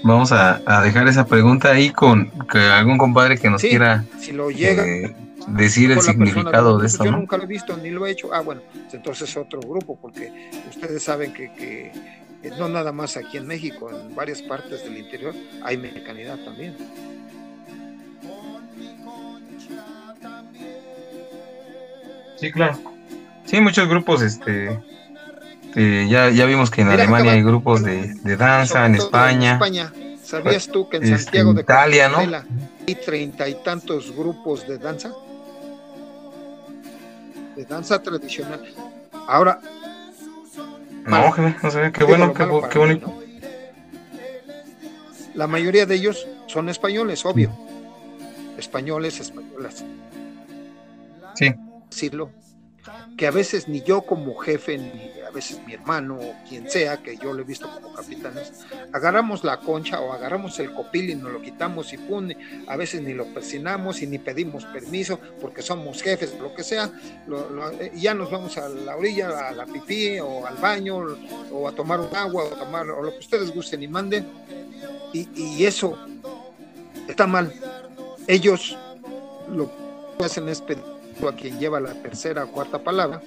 [0.03, 4.05] Vamos a, a dejar esa pregunta ahí con que algún compadre que nos Sí, quiera
[4.19, 5.15] Si lo llega eh,
[5.47, 7.17] decir el significado no, de esto, yo ¿no?
[7.17, 8.33] nunca lo he visto ni lo he hecho.
[8.33, 11.91] Ah, bueno, pues entonces otro grupo, porque ustedes saben que, que,
[12.41, 15.33] que no nada más aquí en México, en varias partes del interior
[15.63, 16.75] hay mexicanidad también.
[22.37, 22.77] Sí, claro.
[23.45, 24.79] Sí, muchos grupos, este,
[25.75, 29.53] eh, ya, ya vimos que en Mira, Alemania hay grupos de, de danza, en España.
[29.53, 29.91] España.
[30.21, 32.17] ¿Sabías tú que en Este, Santiago de Italia, ¿no?
[32.17, 32.45] Compostela
[32.87, 35.11] hay treinta y tantos grupos de danza?
[37.57, 38.61] De danza tradicional.
[39.27, 39.59] Ahora,
[41.07, 43.07] No, no sé, qué bueno, qué, qué mí, bonito.
[43.07, 43.27] ¿no?
[45.33, 47.51] La mayoría de ellos son españoles, obvio.
[48.59, 49.83] Españoles, españolas.
[51.33, 51.51] Sí,
[51.89, 52.29] decirlo,
[53.17, 56.97] que a veces ni yo como jefe, ni a veces mi hermano o quien sea,
[56.97, 58.53] que yo lo he visto como capitanes,
[58.93, 62.29] agarramos la concha o agarramos el copil y nos lo quitamos y pum,
[62.67, 66.91] a veces ni lo persinamos y ni pedimos permiso porque somos jefes, lo que sea,
[67.25, 70.99] lo- y ya nos vamos a la orilla, a la pipí o al baño
[71.51, 74.27] o a tomar un agua o, tomar, o lo que ustedes gusten y manden,
[75.11, 75.97] y, y eso
[77.07, 77.51] está mal.
[78.27, 78.77] Ellos
[79.51, 79.71] lo
[80.19, 80.83] que hacen es pedir
[81.25, 83.21] a quien lleva la tercera o cuarta palabra.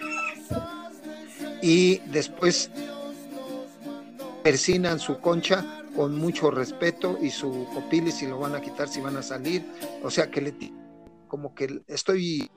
[1.63, 2.71] Y después
[4.43, 9.01] persinan su concha con mucho respeto y su copil si lo van a quitar si
[9.01, 9.65] van a salir.
[10.03, 10.55] O sea que le
[11.27, 12.51] como que estoy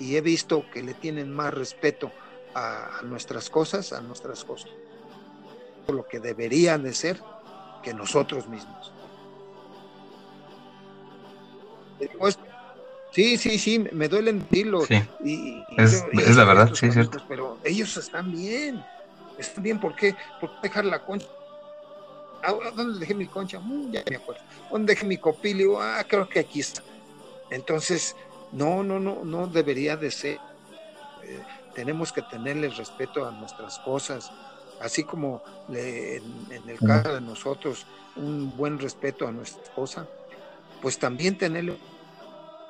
[0.00, 2.10] y he visto que le tienen más respeto
[2.54, 4.70] a, a nuestras cosas a nuestras cosas
[5.92, 7.20] lo que deberían de ser
[7.82, 8.92] que nosotros mismos.
[11.98, 12.38] Después,
[13.10, 14.96] sí sí sí me duele decirlo sí.
[15.20, 17.18] y, y Es- yo- es la verdad, sí, cierto.
[17.28, 18.84] Pero ellos están bien,
[19.36, 20.16] están bien, ¿por qué?
[20.38, 21.26] ¿Por qué dejar la concha?
[22.42, 23.60] ¿A- a ¿Dónde dejé mi concha?
[23.60, 24.42] Mm, ya me acuerdo.
[24.70, 25.80] ¿Dónde dejé mi copilio?
[25.80, 26.84] Ah, creo que aquí está.
[27.50, 28.14] Entonces,
[28.52, 30.40] no, no, no, no debería de ser.
[31.22, 31.44] Eh,
[31.74, 34.30] tenemos que tenerle respeto a nuestras cosas
[34.78, 40.08] así como en, el caso de nosotros, un buen respeto a nuestra esposa,
[40.80, 41.78] pues también tener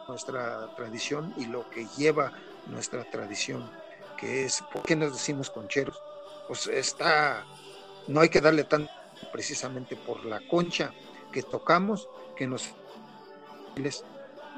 [0.09, 2.33] nuestra tradición y lo que lleva
[2.67, 3.69] nuestra tradición,
[4.17, 6.01] que es, ¿por qué nos decimos concheros?
[6.49, 7.45] Pues está,
[8.07, 8.91] no hay que darle tanto
[9.33, 10.93] precisamente por la concha
[11.33, 12.75] que tocamos, que nos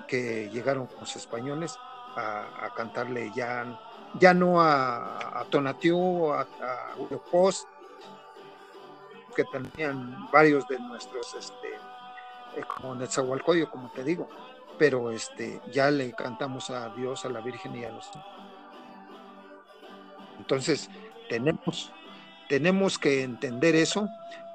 [0.06, 1.76] que llegaron los españoles
[2.16, 3.80] a, cantarle ya,
[4.18, 6.96] ya no a, a a, a
[9.34, 11.68] que tenían varios de nuestros, este,
[12.56, 14.28] eh, como Netzahualcoyo, como te digo,
[14.78, 18.08] pero este, ya le cantamos a Dios, a la Virgen y a los...
[20.38, 20.88] Entonces,
[21.28, 21.92] tenemos,
[22.48, 24.08] tenemos que entender eso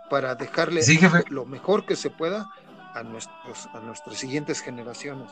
[0.10, 0.82] para dejarle
[1.30, 2.50] lo mejor que se pueda
[2.94, 5.30] a, nuestros, a nuestras siguientes generaciones.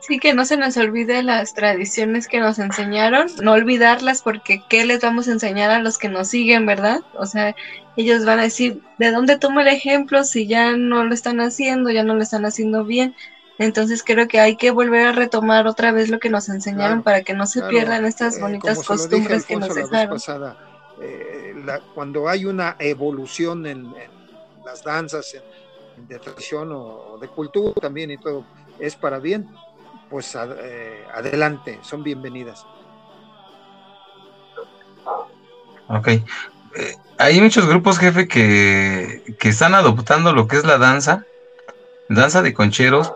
[0.00, 4.84] Sí, que no se nos olvide las tradiciones que nos enseñaron, no olvidarlas porque ¿qué
[4.84, 7.02] les vamos a enseñar a los que nos siguen, verdad?
[7.14, 7.54] O sea,
[7.96, 11.90] ellos van a decir, ¿de dónde tomo el ejemplo si ya no lo están haciendo,
[11.90, 13.14] ya no lo están haciendo bien?
[13.58, 17.22] Entonces creo que hay que volver a retomar otra vez lo que nos enseñaron para
[17.22, 20.18] que no se pierdan estas eh, bonitas costumbres que nos dejaron.
[21.00, 21.54] Eh,
[21.94, 23.92] cuando hay una evolución en,
[24.64, 25.36] las danzas,
[25.96, 28.44] de tradición o de cultura también y todo,
[28.78, 29.48] es para bien
[30.10, 32.64] pues eh, adelante, son bienvenidas.
[35.88, 36.08] Ok.
[36.08, 36.22] Eh,
[37.18, 41.24] hay muchos grupos, jefe, que, que están adoptando lo que es la danza,
[42.08, 43.12] danza de concheros.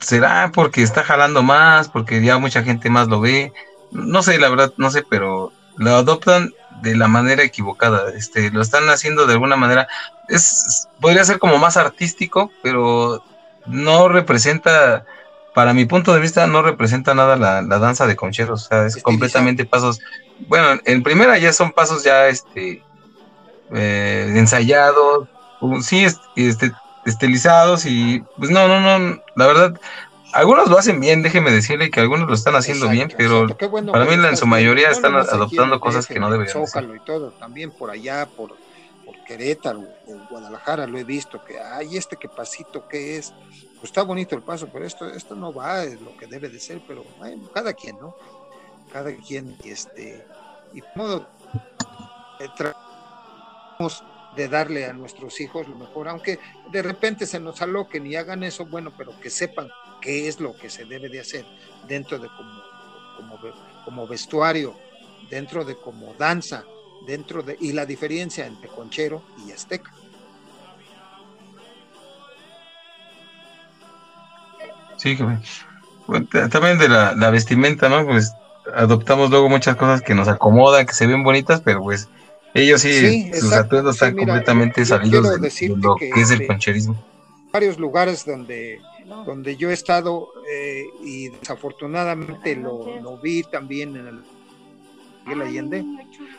[0.00, 3.52] ¿Será porque está jalando más, porque ya mucha gente más lo ve?
[3.92, 6.52] No sé, la verdad, no sé, pero lo adoptan
[6.82, 8.10] de la manera equivocada.
[8.10, 9.86] Este, lo están haciendo de alguna manera.
[10.28, 13.22] Es, podría ser como más artístico, pero
[13.66, 15.04] no representa
[15.54, 19.02] para mi punto de vista no representa nada la, danza de concheros, o sea, es
[19.02, 20.00] completamente pasos,
[20.48, 22.82] bueno, en primera ya son pasos ya este
[23.74, 25.28] eh, ensayados,
[25.82, 26.72] sí, este,
[27.04, 29.80] estilizados y pues no, no, no, la verdad,
[30.32, 33.46] algunos lo hacen bien, déjeme decirle que algunos lo están haciendo bien, pero
[33.92, 36.66] para mí en su mayoría están adoptando cosas que no deberían.
[36.66, 38.56] Zócalo y todo, también por allá, por,
[39.04, 43.34] por Querétaro o Guadalajara lo he visto, que hay este que pasito que es,
[43.82, 46.60] pues está bonito el paso, pero esto, esto no va, es lo que debe de
[46.60, 47.04] ser, pero
[47.52, 48.14] cada quien, ¿no?
[48.92, 50.24] Cada quien, este,
[50.72, 51.26] y modo,
[52.38, 54.04] eh, tratamos
[54.36, 56.38] de darle a nuestros hijos lo mejor, aunque
[56.70, 59.68] de repente se nos aloquen y hagan eso, bueno, pero que sepan
[60.00, 61.44] qué es lo que se debe de hacer
[61.88, 62.62] dentro de como,
[63.16, 63.38] como,
[63.84, 64.76] como vestuario,
[65.28, 66.62] dentro de como danza,
[67.04, 69.92] dentro de, y la diferencia entre conchero y azteca.
[75.02, 75.18] Sí,
[76.50, 78.06] también de la, vestimenta, ¿no?
[78.06, 78.32] Pues
[78.72, 82.08] adoptamos luego muchas cosas que nos acomodan, que se ven bonitas, pero pues
[82.54, 87.04] ellos sí, sus atuendos están completamente salidos de, lo que, es el concherismo.
[87.52, 88.78] Varios lugares donde,
[89.26, 94.22] donde yo he estado eh, y desafortunadamente lo, vi también en el
[95.24, 95.84] Miguel Allende.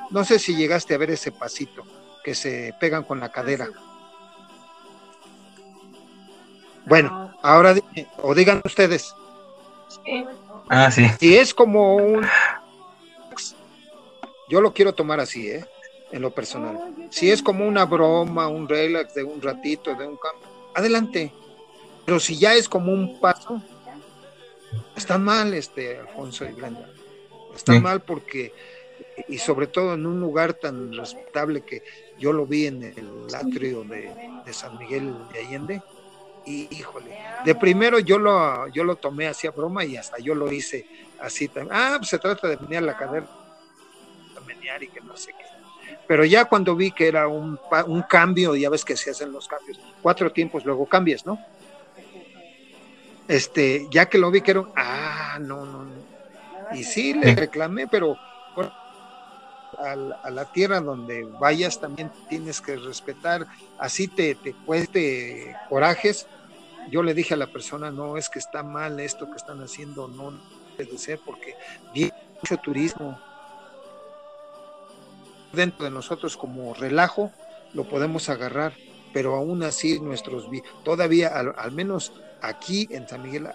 [0.09, 1.83] No sé si llegaste a ver ese pasito
[2.23, 3.67] que se pegan con la cadera.
[6.85, 7.75] Bueno, ahora
[8.23, 9.13] o digan ustedes.
[10.69, 11.05] Ah, sí.
[11.19, 12.25] Si es como un.
[14.49, 15.65] Yo lo quiero tomar así, ¿eh?
[16.11, 16.93] En lo personal.
[17.11, 21.31] Si es como una broma, un relax de un ratito, de un campo, adelante.
[22.05, 23.61] Pero si ya es como un paso,
[24.95, 26.89] está mal, este, Alfonso y Brenda.
[27.55, 28.53] Está mal porque,
[29.27, 31.83] y sobre todo en un lugar tan respetable que
[32.19, 34.11] yo lo vi en el atrio de,
[34.45, 35.81] de San Miguel de Allende,
[36.45, 40.35] y híjole, de primero yo lo, yo lo tomé así a broma y hasta yo
[40.35, 40.85] lo hice
[41.19, 41.75] así también.
[41.75, 43.27] Ah, pues se trata de menear la cadera,
[44.45, 45.45] menear y que no sé qué.
[46.07, 49.47] Pero ya cuando vi que era un, un cambio, ya ves que se hacen los
[49.47, 51.39] cambios, cuatro tiempos, luego cambias, ¿no?
[53.27, 56.03] Este, ya que lo vi que era, ah, no, no, no.
[56.73, 58.17] Y sí, le reclamé, pero
[59.79, 59.95] a
[60.29, 63.47] la, tierra donde vayas también tienes que respetar,
[63.79, 66.27] así te, te cueste corajes.
[66.89, 70.07] Yo le dije a la persona, no, es que está mal esto que están haciendo,
[70.07, 70.33] no
[70.77, 71.55] debe ser porque
[71.93, 73.19] viene mucho turismo.
[75.51, 77.31] Dentro de nosotros como relajo
[77.73, 78.73] lo podemos agarrar,
[79.13, 80.47] pero aún así nuestros,
[80.83, 83.47] todavía al, menos aquí en San Miguel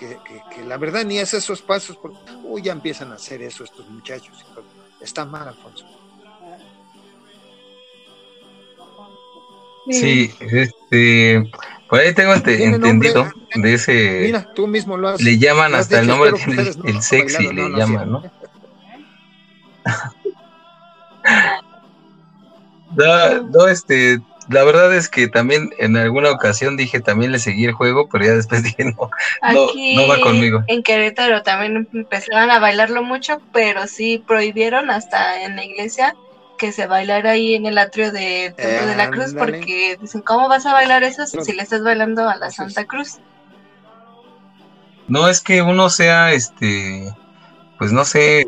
[0.00, 3.88] que, la verdad ni es esos pasos, porque uy, ya empiezan a hacer eso estos
[3.88, 4.44] muchachos.
[5.00, 5.86] Está mal, Alfonso.
[9.90, 11.50] Sí, este,
[11.88, 14.20] por ahí tengo entendido de ese...
[14.26, 17.48] Mira, tú mismo lo has Le llaman lo has hasta el nombre, no el sexy,
[17.48, 18.32] le no, no, llaman.
[22.96, 24.20] No, no, este,
[24.50, 28.24] la verdad es que también en alguna ocasión dije también le seguí el juego, pero
[28.24, 29.10] ya después dije no,
[29.52, 30.64] no, Aquí no va conmigo.
[30.66, 36.16] en Querétaro también empezaron a bailarlo mucho, pero sí prohibieron hasta en la iglesia
[36.58, 40.48] que se bailara ahí en el atrio de Templo de la Cruz, porque dicen, ¿cómo
[40.48, 42.50] vas a bailar eso si le estás bailando a la.
[42.50, 43.18] Santa Cruz?
[45.08, 47.14] No es que uno sea, este,
[47.78, 48.44] pues no sé,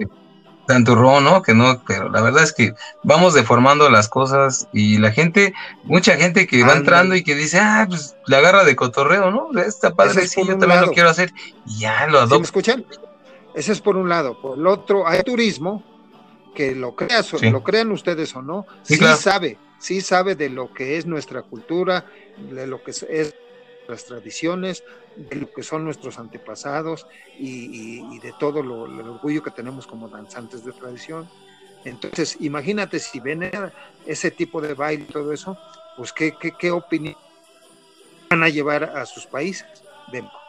[0.67, 1.43] santurrón, ¿no?
[1.43, 5.53] Que no, pero la verdad es que vamos deformando las cosas y la gente,
[5.85, 9.51] mucha gente que va entrando y que dice, ah, pues la agarra de cotorreo, ¿no?
[9.61, 11.33] Está padre, es sí, yo también lo quiero hacer
[11.67, 12.43] y ya lo ¿Sí me adopto.
[12.45, 12.87] escuchan?
[13.55, 14.41] Ese es por un lado.
[14.41, 15.83] Por el otro, hay turismo
[16.55, 17.51] que lo creas, o- Sí.
[17.51, 19.17] lo crean ustedes o no, Sí, sí, claro.
[19.17, 22.07] sabe, sí sabe de lo que es nuestra cultura,
[22.39, 23.35] de lo que es,
[23.89, 24.85] nuestras tradiciones,
[25.17, 27.07] de lo que son nuestros antepasados
[27.39, 31.29] y de todo lo, el orgullo que tenemos como danzantes de tradición.
[31.85, 33.51] Entonces, imagínate si ven
[34.07, 35.59] ese tipo de baile y todo eso,
[35.97, 37.17] pues qué, qué, qué opinión
[38.31, 39.67] van a llevar a sus países.
[40.13, 40.42] Vemos.